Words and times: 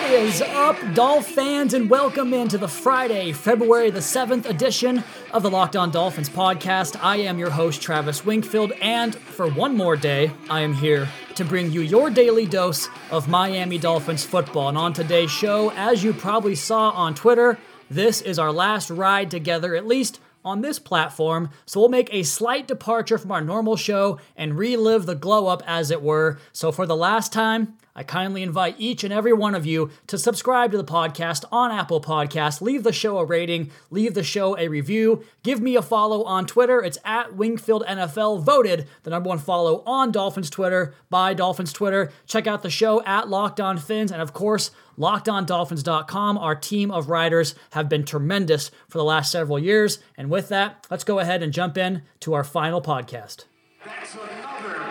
What 0.00 0.12
is 0.12 0.40
up, 0.40 0.94
Dolph 0.94 1.26
fans, 1.26 1.74
and 1.74 1.90
welcome 1.90 2.32
into 2.32 2.56
the 2.56 2.66
Friday, 2.66 3.32
February 3.32 3.90
the 3.90 4.00
7th 4.00 4.46
edition 4.46 5.04
of 5.30 5.42
the 5.42 5.50
Locked 5.50 5.76
On 5.76 5.90
Dolphins 5.90 6.30
podcast. 6.30 6.98
I 7.04 7.16
am 7.18 7.38
your 7.38 7.50
host, 7.50 7.82
Travis 7.82 8.24
Wingfield, 8.24 8.72
and 8.80 9.14
for 9.14 9.50
one 9.50 9.76
more 9.76 9.96
day, 9.96 10.32
I 10.48 10.62
am 10.62 10.72
here 10.72 11.06
to 11.34 11.44
bring 11.44 11.70
you 11.70 11.82
your 11.82 12.08
daily 12.08 12.46
dose 12.46 12.88
of 13.10 13.28
Miami 13.28 13.76
Dolphins 13.76 14.24
football. 14.24 14.70
And 14.70 14.78
on 14.78 14.94
today's 14.94 15.30
show, 15.30 15.70
as 15.72 16.02
you 16.02 16.14
probably 16.14 16.54
saw 16.54 16.90
on 16.92 17.14
Twitter, 17.14 17.58
this 17.90 18.22
is 18.22 18.38
our 18.38 18.52
last 18.52 18.88
ride 18.88 19.30
together, 19.30 19.76
at 19.76 19.86
least 19.86 20.18
on 20.42 20.62
this 20.62 20.78
platform, 20.78 21.50
so 21.66 21.78
we'll 21.78 21.90
make 21.90 22.08
a 22.10 22.22
slight 22.22 22.66
departure 22.66 23.18
from 23.18 23.32
our 23.32 23.42
normal 23.42 23.76
show 23.76 24.18
and 24.34 24.56
relive 24.56 25.04
the 25.04 25.14
glow 25.14 25.46
up, 25.46 25.62
as 25.66 25.90
it 25.90 26.00
were. 26.00 26.38
So, 26.54 26.72
for 26.72 26.86
the 26.86 26.96
last 26.96 27.30
time, 27.32 27.74
I 27.94 28.02
kindly 28.02 28.42
invite 28.42 28.76
each 28.78 29.04
and 29.04 29.12
every 29.12 29.32
one 29.32 29.54
of 29.54 29.66
you 29.66 29.90
to 30.06 30.18
subscribe 30.18 30.70
to 30.72 30.76
the 30.76 30.84
podcast 30.84 31.44
on 31.50 31.70
Apple 31.70 32.00
Podcasts. 32.00 32.60
Leave 32.60 32.82
the 32.82 32.92
show 32.92 33.18
a 33.18 33.24
rating, 33.24 33.70
leave 33.90 34.14
the 34.14 34.22
show 34.22 34.56
a 34.56 34.68
review, 34.68 35.24
give 35.42 35.60
me 35.60 35.76
a 35.76 35.82
follow 35.82 36.22
on 36.24 36.46
Twitter. 36.46 36.82
It's 36.82 36.98
at 37.04 37.34
Wingfield 37.34 37.84
NFL, 37.86 38.42
voted 38.42 38.86
the 39.02 39.10
number 39.10 39.28
one 39.28 39.38
follow 39.38 39.82
on 39.86 40.12
Dolphins 40.12 40.50
Twitter 40.50 40.94
by 41.08 41.34
Dolphins 41.34 41.72
Twitter. 41.72 42.12
Check 42.26 42.46
out 42.46 42.62
the 42.62 42.70
show 42.70 43.02
at 43.04 43.28
Locked 43.28 43.60
On 43.60 43.78
Fins, 43.78 44.12
and 44.12 44.22
of 44.22 44.32
course, 44.32 44.70
LockedOnDolphins.com. 44.98 46.38
Our 46.38 46.54
team 46.54 46.90
of 46.90 47.08
writers 47.08 47.54
have 47.70 47.88
been 47.88 48.04
tremendous 48.04 48.70
for 48.88 48.98
the 48.98 49.04
last 49.04 49.32
several 49.32 49.58
years. 49.58 49.98
And 50.16 50.30
with 50.30 50.48
that, 50.50 50.86
let's 50.90 51.04
go 51.04 51.18
ahead 51.18 51.42
and 51.42 51.52
jump 51.52 51.78
in 51.78 52.02
to 52.20 52.34
our 52.34 52.44
final 52.44 52.82
podcast. 52.82 53.46
That's 53.84 54.14
another. 54.14 54.89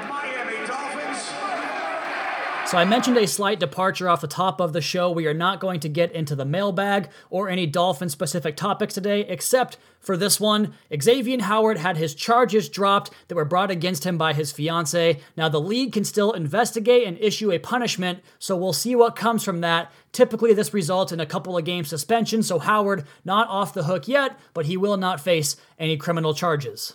So 2.69 2.77
I 2.77 2.85
mentioned 2.85 3.17
a 3.17 3.25
slight 3.25 3.59
departure 3.59 4.07
off 4.07 4.21
the 4.21 4.27
top 4.27 4.61
of 4.61 4.73
the 4.73 4.79
show. 4.79 5.09
We 5.09 5.25
are 5.25 5.33
not 5.33 5.59
going 5.59 5.79
to 5.79 5.89
get 5.89 6.11
into 6.11 6.35
the 6.35 6.45
mailbag 6.45 7.09
or 7.31 7.49
any 7.49 7.65
Dolphin 7.65 8.09
specific 8.09 8.55
topics 8.55 8.93
today, 8.93 9.21
except 9.21 9.79
for 9.99 10.15
this 10.15 10.39
one. 10.39 10.75
Xavier 11.01 11.41
Howard 11.41 11.79
had 11.79 11.97
his 11.97 12.13
charges 12.13 12.69
dropped 12.69 13.09
that 13.27 13.33
were 13.33 13.43
brought 13.43 13.71
against 13.71 14.03
him 14.03 14.19
by 14.19 14.33
his 14.33 14.51
fiance. 14.51 15.19
Now 15.35 15.49
the 15.49 15.59
league 15.59 15.93
can 15.93 16.03
still 16.03 16.31
investigate 16.31 17.07
and 17.07 17.17
issue 17.17 17.51
a 17.51 17.57
punishment, 17.57 18.19
so 18.37 18.55
we'll 18.55 18.71
see 18.71 18.95
what 18.95 19.15
comes 19.15 19.43
from 19.43 19.61
that. 19.61 19.91
Typically, 20.11 20.53
this 20.53 20.71
results 20.71 21.11
in 21.11 21.19
a 21.19 21.25
couple 21.25 21.57
of 21.57 21.65
game 21.65 21.85
suspension, 21.85 22.43
so 22.43 22.59
Howard 22.59 23.03
not 23.25 23.47
off 23.47 23.73
the 23.73 23.85
hook 23.85 24.07
yet, 24.07 24.39
but 24.53 24.67
he 24.67 24.77
will 24.77 24.97
not 24.97 25.19
face 25.19 25.55
any 25.79 25.97
criminal 25.97 26.35
charges. 26.35 26.93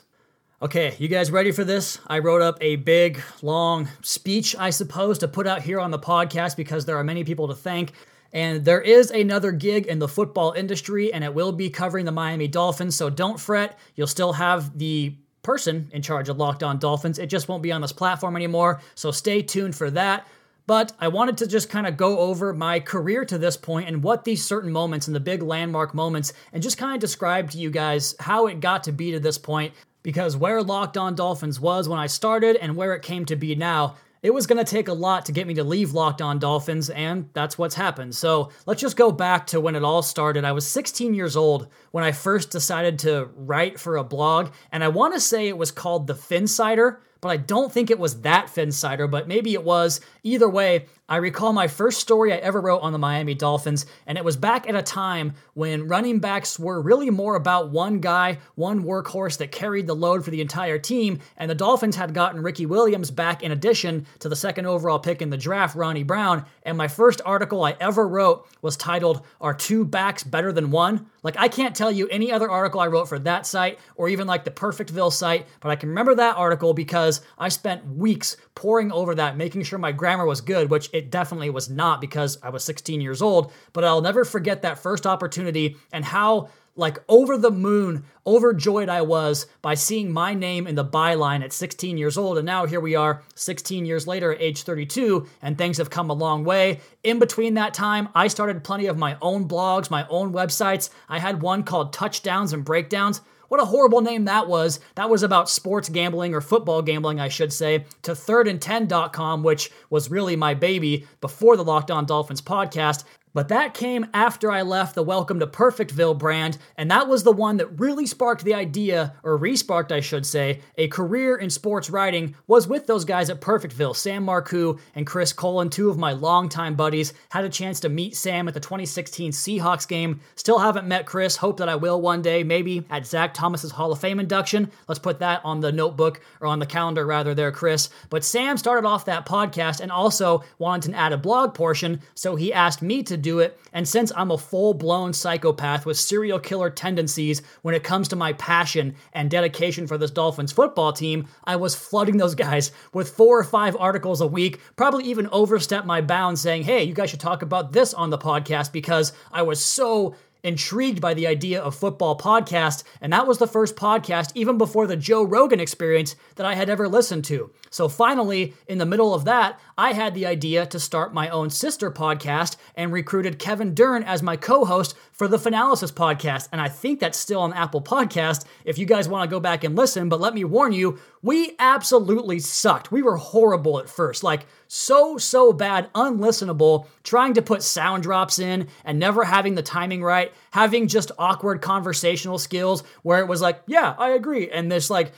Okay, 0.64 0.96
you 0.98 1.08
guys 1.08 1.30
ready 1.30 1.52
for 1.52 1.62
this? 1.62 1.98
I 2.06 2.20
wrote 2.20 2.40
up 2.40 2.56
a 2.62 2.76
big, 2.76 3.20
long 3.42 3.86
speech, 4.00 4.56
I 4.58 4.70
suppose, 4.70 5.18
to 5.18 5.28
put 5.28 5.46
out 5.46 5.60
here 5.60 5.78
on 5.78 5.90
the 5.90 5.98
podcast 5.98 6.56
because 6.56 6.86
there 6.86 6.96
are 6.96 7.04
many 7.04 7.22
people 7.22 7.48
to 7.48 7.54
thank. 7.54 7.92
And 8.32 8.64
there 8.64 8.80
is 8.80 9.10
another 9.10 9.52
gig 9.52 9.84
in 9.88 9.98
the 9.98 10.08
football 10.08 10.52
industry, 10.52 11.12
and 11.12 11.22
it 11.22 11.34
will 11.34 11.52
be 11.52 11.68
covering 11.68 12.06
the 12.06 12.12
Miami 12.12 12.48
Dolphins. 12.48 12.96
So 12.96 13.10
don't 13.10 13.38
fret, 13.38 13.78
you'll 13.94 14.06
still 14.06 14.32
have 14.32 14.78
the 14.78 15.14
person 15.42 15.90
in 15.92 16.00
charge 16.00 16.30
of 16.30 16.38
Locked 16.38 16.62
On 16.62 16.78
Dolphins. 16.78 17.18
It 17.18 17.26
just 17.26 17.46
won't 17.46 17.62
be 17.62 17.70
on 17.70 17.82
this 17.82 17.92
platform 17.92 18.34
anymore. 18.34 18.80
So 18.94 19.10
stay 19.10 19.42
tuned 19.42 19.76
for 19.76 19.90
that. 19.90 20.26
But 20.66 20.92
I 20.98 21.08
wanted 21.08 21.36
to 21.38 21.46
just 21.46 21.68
kind 21.68 21.86
of 21.86 21.98
go 21.98 22.20
over 22.20 22.54
my 22.54 22.80
career 22.80 23.26
to 23.26 23.36
this 23.36 23.58
point 23.58 23.86
and 23.86 24.02
what 24.02 24.24
these 24.24 24.42
certain 24.42 24.72
moments 24.72 25.08
and 25.08 25.14
the 25.14 25.20
big 25.20 25.42
landmark 25.42 25.92
moments, 25.92 26.32
and 26.54 26.62
just 26.62 26.78
kind 26.78 26.94
of 26.94 27.02
describe 27.02 27.50
to 27.50 27.58
you 27.58 27.68
guys 27.68 28.14
how 28.18 28.46
it 28.46 28.60
got 28.60 28.84
to 28.84 28.92
be 28.92 29.10
to 29.10 29.20
this 29.20 29.36
point 29.36 29.74
because 30.04 30.36
where 30.36 30.62
Locked 30.62 30.96
On 30.96 31.16
Dolphins 31.16 31.58
was 31.58 31.88
when 31.88 31.98
I 31.98 32.06
started 32.06 32.54
and 32.56 32.76
where 32.76 32.94
it 32.94 33.02
came 33.02 33.24
to 33.24 33.34
be 33.34 33.56
now, 33.56 33.96
it 34.22 34.32
was 34.32 34.46
going 34.46 34.64
to 34.64 34.70
take 34.70 34.88
a 34.88 34.92
lot 34.92 35.26
to 35.26 35.32
get 35.32 35.46
me 35.46 35.54
to 35.54 35.64
leave 35.64 35.92
Locked 35.92 36.22
On 36.22 36.38
Dolphins, 36.38 36.88
and 36.88 37.28
that's 37.32 37.58
what's 37.58 37.74
happened. 37.74 38.14
So 38.14 38.50
let's 38.64 38.80
just 38.80 38.96
go 38.96 39.10
back 39.10 39.48
to 39.48 39.60
when 39.60 39.74
it 39.74 39.82
all 39.82 40.02
started. 40.02 40.44
I 40.44 40.52
was 40.52 40.66
16 40.66 41.12
years 41.12 41.36
old 41.36 41.68
when 41.90 42.04
I 42.04 42.12
first 42.12 42.50
decided 42.50 43.00
to 43.00 43.28
write 43.34 43.80
for 43.80 43.96
a 43.96 44.04
blog, 44.04 44.52
and 44.70 44.84
I 44.84 44.88
want 44.88 45.12
to 45.14 45.20
say 45.20 45.48
it 45.48 45.58
was 45.58 45.70
called 45.70 46.06
The 46.06 46.14
Finsider, 46.14 47.00
but 47.20 47.30
I 47.30 47.36
don't 47.36 47.72
think 47.72 47.90
it 47.90 47.98
was 47.98 48.20
that 48.20 48.48
Finsider, 48.48 49.10
but 49.10 49.28
maybe 49.28 49.54
it 49.54 49.64
was. 49.64 50.00
Either 50.22 50.48
way, 50.48 50.86
I 51.06 51.16
recall 51.16 51.52
my 51.52 51.68
first 51.68 52.00
story 52.00 52.32
I 52.32 52.36
ever 52.36 52.62
wrote 52.62 52.80
on 52.80 52.92
the 52.92 52.98
Miami 52.98 53.34
Dolphins, 53.34 53.84
and 54.06 54.16
it 54.16 54.24
was 54.24 54.38
back 54.38 54.66
at 54.66 54.74
a 54.74 54.80
time 54.80 55.34
when 55.52 55.86
running 55.86 56.18
backs 56.18 56.58
were 56.58 56.80
really 56.80 57.10
more 57.10 57.34
about 57.34 57.68
one 57.68 58.00
guy, 58.00 58.38
one 58.54 58.84
workhorse 58.84 59.36
that 59.36 59.52
carried 59.52 59.86
the 59.86 59.94
load 59.94 60.24
for 60.24 60.30
the 60.30 60.40
entire 60.40 60.78
team, 60.78 61.18
and 61.36 61.50
the 61.50 61.54
Dolphins 61.54 61.96
had 61.96 62.14
gotten 62.14 62.42
Ricky 62.42 62.64
Williams 62.64 63.10
back 63.10 63.42
in 63.42 63.52
addition 63.52 64.06
to 64.20 64.30
the 64.30 64.36
second 64.36 64.64
overall 64.64 64.98
pick 64.98 65.20
in 65.20 65.28
the 65.28 65.36
draft, 65.36 65.76
Ronnie 65.76 66.04
Brown. 66.04 66.46
And 66.62 66.78
my 66.78 66.88
first 66.88 67.20
article 67.26 67.62
I 67.62 67.76
ever 67.80 68.08
wrote 68.08 68.48
was 68.62 68.78
titled, 68.78 69.26
Are 69.42 69.52
Two 69.52 69.84
Backs 69.84 70.22
Better 70.24 70.52
Than 70.52 70.70
One? 70.70 71.10
Like, 71.22 71.36
I 71.38 71.48
can't 71.48 71.76
tell 71.76 71.90
you 71.90 72.08
any 72.08 72.32
other 72.32 72.50
article 72.50 72.80
I 72.80 72.86
wrote 72.86 73.10
for 73.10 73.18
that 73.18 73.46
site 73.46 73.78
or 73.96 74.08
even 74.08 74.26
like 74.26 74.44
the 74.44 74.50
Perfectville 74.50 75.12
site, 75.12 75.46
but 75.60 75.68
I 75.68 75.76
can 75.76 75.90
remember 75.90 76.14
that 76.14 76.38
article 76.38 76.72
because 76.72 77.20
I 77.36 77.50
spent 77.50 77.86
weeks 77.86 78.38
poring 78.54 78.90
over 78.90 79.14
that, 79.16 79.36
making 79.36 79.64
sure 79.64 79.78
my 79.78 79.92
grammar 79.92 80.24
was 80.24 80.40
good, 80.40 80.70
which 80.70 80.90
it 80.94 81.10
definitely 81.10 81.50
was 81.50 81.68
not 81.68 82.00
because 82.00 82.38
I 82.40 82.50
was 82.50 82.64
16 82.64 83.00
years 83.00 83.20
old. 83.20 83.52
But 83.72 83.84
I'll 83.84 84.00
never 84.00 84.24
forget 84.24 84.62
that 84.62 84.78
first 84.78 85.06
opportunity 85.06 85.76
and 85.92 86.04
how 86.04 86.48
like 86.76 86.98
over 87.08 87.36
the 87.36 87.50
moon, 87.50 88.04
overjoyed 88.26 88.88
I 88.88 89.02
was 89.02 89.46
by 89.62 89.74
seeing 89.74 90.12
my 90.12 90.34
name 90.34 90.66
in 90.66 90.74
the 90.74 90.84
byline 90.84 91.44
at 91.44 91.52
16 91.52 91.98
years 91.98 92.18
old. 92.18 92.36
And 92.36 92.46
now 92.46 92.66
here 92.66 92.80
we 92.80 92.96
are, 92.96 93.22
16 93.34 93.86
years 93.86 94.06
later, 94.06 94.32
at 94.32 94.40
age 94.40 94.62
32, 94.62 95.26
and 95.42 95.56
things 95.56 95.78
have 95.78 95.90
come 95.90 96.10
a 96.10 96.14
long 96.14 96.44
way. 96.44 96.80
In 97.04 97.18
between 97.20 97.54
that 97.54 97.74
time, 97.74 98.08
I 98.14 98.26
started 98.26 98.64
plenty 98.64 98.86
of 98.86 98.98
my 98.98 99.16
own 99.22 99.46
blogs, 99.48 99.90
my 99.90 100.06
own 100.08 100.32
websites. 100.32 100.90
I 101.08 101.20
had 101.20 101.42
one 101.42 101.62
called 101.62 101.92
Touchdowns 101.92 102.52
and 102.52 102.64
Breakdowns. 102.64 103.20
What 103.54 103.62
a 103.62 103.66
horrible 103.66 104.00
name 104.00 104.24
that 104.24 104.48
was. 104.48 104.80
That 104.96 105.08
was 105.08 105.22
about 105.22 105.48
sports 105.48 105.88
gambling 105.88 106.34
or 106.34 106.40
football 106.40 106.82
gambling, 106.82 107.20
I 107.20 107.28
should 107.28 107.52
say, 107.52 107.84
to 108.02 108.10
thirdand10.com, 108.10 109.44
which 109.44 109.70
was 109.90 110.10
really 110.10 110.34
my 110.34 110.54
baby 110.54 111.06
before 111.20 111.56
the 111.56 111.62
Locked 111.62 111.92
On 111.92 112.04
Dolphins 112.04 112.42
podcast. 112.42 113.04
But 113.34 113.48
that 113.48 113.74
came 113.74 114.06
after 114.14 114.52
I 114.52 114.62
left 114.62 114.94
the 114.94 115.02
Welcome 115.02 115.40
to 115.40 115.46
Perfectville 115.48 116.16
brand, 116.16 116.56
and 116.76 116.88
that 116.92 117.08
was 117.08 117.24
the 117.24 117.32
one 117.32 117.56
that 117.56 117.80
really 117.80 118.06
sparked 118.06 118.44
the 118.44 118.54
idea, 118.54 119.14
or 119.24 119.36
resparked, 119.36 119.90
I 119.90 119.98
should 119.98 120.24
say, 120.24 120.60
a 120.78 120.86
career 120.86 121.34
in 121.34 121.50
sports 121.50 121.90
writing 121.90 122.36
was 122.46 122.68
with 122.68 122.86
those 122.86 123.04
guys 123.04 123.30
at 123.30 123.40
Perfectville, 123.40 123.96
Sam 123.96 124.24
Marcoux 124.24 124.78
and 124.94 125.04
Chris 125.04 125.32
Colin, 125.32 125.68
two 125.68 125.90
of 125.90 125.98
my 125.98 126.12
longtime 126.12 126.76
buddies. 126.76 127.12
Had 127.30 127.44
a 127.44 127.48
chance 127.48 127.80
to 127.80 127.88
meet 127.88 128.14
Sam 128.14 128.46
at 128.46 128.54
the 128.54 128.60
2016 128.60 129.32
Seahawks 129.32 129.88
game. 129.88 130.20
Still 130.36 130.60
haven't 130.60 130.86
met 130.86 131.04
Chris. 131.04 131.34
Hope 131.36 131.56
that 131.56 131.68
I 131.68 131.74
will 131.74 132.00
one 132.00 132.22
day, 132.22 132.44
maybe 132.44 132.86
at 132.88 133.04
Zach 133.04 133.34
Thomas's 133.34 133.72
Hall 133.72 133.90
of 133.90 133.98
Fame 133.98 134.20
induction. 134.20 134.70
Let's 134.86 135.00
put 135.00 135.18
that 135.18 135.40
on 135.44 135.58
the 135.58 135.72
notebook, 135.72 136.20
or 136.40 136.46
on 136.46 136.60
the 136.60 136.66
calendar 136.66 137.04
rather, 137.04 137.34
there, 137.34 137.50
Chris. 137.50 137.90
But 138.10 138.22
Sam 138.22 138.56
started 138.56 138.86
off 138.86 139.06
that 139.06 139.26
podcast 139.26 139.80
and 139.80 139.90
also 139.90 140.44
wanted 140.58 140.92
to 140.92 140.96
add 140.96 141.12
a 141.12 141.18
blog 141.18 141.52
portion, 141.52 142.00
so 142.14 142.36
he 142.36 142.52
asked 142.52 142.80
me 142.80 143.02
to 143.02 143.23
do 143.24 143.40
it. 143.40 143.58
And 143.72 143.88
since 143.88 144.12
I'm 144.14 144.30
a 144.30 144.38
full 144.38 144.74
blown 144.74 145.12
psychopath 145.12 145.84
with 145.84 145.98
serial 145.98 146.38
killer 146.38 146.70
tendencies 146.70 147.42
when 147.62 147.74
it 147.74 147.82
comes 147.82 148.06
to 148.08 148.16
my 148.16 148.34
passion 148.34 148.94
and 149.12 149.28
dedication 149.28 149.88
for 149.88 149.98
this 149.98 150.12
Dolphins 150.12 150.52
football 150.52 150.92
team, 150.92 151.26
I 151.42 151.56
was 151.56 151.74
flooding 151.74 152.18
those 152.18 152.36
guys 152.36 152.70
with 152.92 153.10
four 153.10 153.38
or 153.38 153.44
five 153.44 153.76
articles 153.76 154.20
a 154.20 154.26
week, 154.26 154.60
probably 154.76 155.04
even 155.04 155.26
overstepped 155.28 155.86
my 155.86 156.00
bounds 156.00 156.40
saying, 156.40 156.62
hey, 156.62 156.84
you 156.84 156.94
guys 156.94 157.10
should 157.10 157.18
talk 157.18 157.42
about 157.42 157.72
this 157.72 157.92
on 157.92 158.10
the 158.10 158.18
podcast 158.18 158.70
because 158.70 159.12
I 159.32 159.42
was 159.42 159.64
so 159.64 160.14
intrigued 160.44 161.00
by 161.00 161.14
the 161.14 161.26
idea 161.26 161.60
of 161.60 161.74
football 161.74 162.16
podcast, 162.16 162.84
and 163.00 163.12
that 163.12 163.26
was 163.26 163.38
the 163.38 163.48
first 163.48 163.74
podcast, 163.74 164.30
even 164.36 164.58
before 164.58 164.86
the 164.86 164.96
Joe 164.96 165.24
Rogan 165.24 165.58
experience, 165.58 166.14
that 166.36 166.46
I 166.46 166.54
had 166.54 166.70
ever 166.70 166.86
listened 166.86 167.24
to. 167.24 167.50
So 167.70 167.88
finally, 167.88 168.54
in 168.68 168.78
the 168.78 168.86
middle 168.86 169.12
of 169.12 169.24
that, 169.24 169.58
I 169.76 169.94
had 169.94 170.14
the 170.14 170.26
idea 170.26 170.66
to 170.66 170.78
start 170.78 171.12
my 171.12 171.28
own 171.30 171.50
sister 171.50 171.90
podcast 171.90 172.56
and 172.76 172.92
recruited 172.92 173.40
Kevin 173.40 173.74
Dern 173.74 174.04
as 174.04 174.22
my 174.22 174.36
co 174.36 174.64
host 174.64 174.94
for 175.12 175.26
the 175.26 175.38
Finalysis 175.38 175.92
podcast. 175.92 176.48
And 176.52 176.60
I 176.60 176.68
think 176.68 177.00
that's 177.00 177.18
still 177.18 177.40
on 177.40 177.52
Apple 177.52 177.82
Podcast 177.82 178.44
if 178.64 178.78
you 178.78 178.86
guys 178.86 179.08
want 179.08 179.28
to 179.28 179.34
go 179.34 179.40
back 179.40 179.64
and 179.64 179.74
listen. 179.74 180.08
But 180.08 180.20
let 180.20 180.34
me 180.34 180.44
warn 180.44 180.72
you, 180.72 180.98
we 181.24 181.56
absolutely 181.58 182.38
sucked. 182.38 182.92
We 182.92 183.00
were 183.00 183.16
horrible 183.16 183.78
at 183.78 183.88
first. 183.88 184.22
Like, 184.22 184.44
so, 184.68 185.16
so 185.16 185.54
bad, 185.54 185.90
unlistenable, 185.94 186.86
trying 187.02 187.32
to 187.32 187.42
put 187.42 187.62
sound 187.62 188.02
drops 188.02 188.38
in 188.38 188.68
and 188.84 188.98
never 188.98 189.24
having 189.24 189.54
the 189.54 189.62
timing 189.62 190.04
right, 190.04 190.34
having 190.54 190.86
just 190.86 191.10
awkward 191.18 191.60
conversational 191.60 192.38
skills 192.38 192.84
where 193.02 193.18
it 193.18 193.26
was 193.26 193.42
like, 193.42 193.60
yeah, 193.66 193.92
I 193.98 194.10
agree. 194.10 194.48
And 194.48 194.70
there's 194.70 194.88
like 194.88 195.10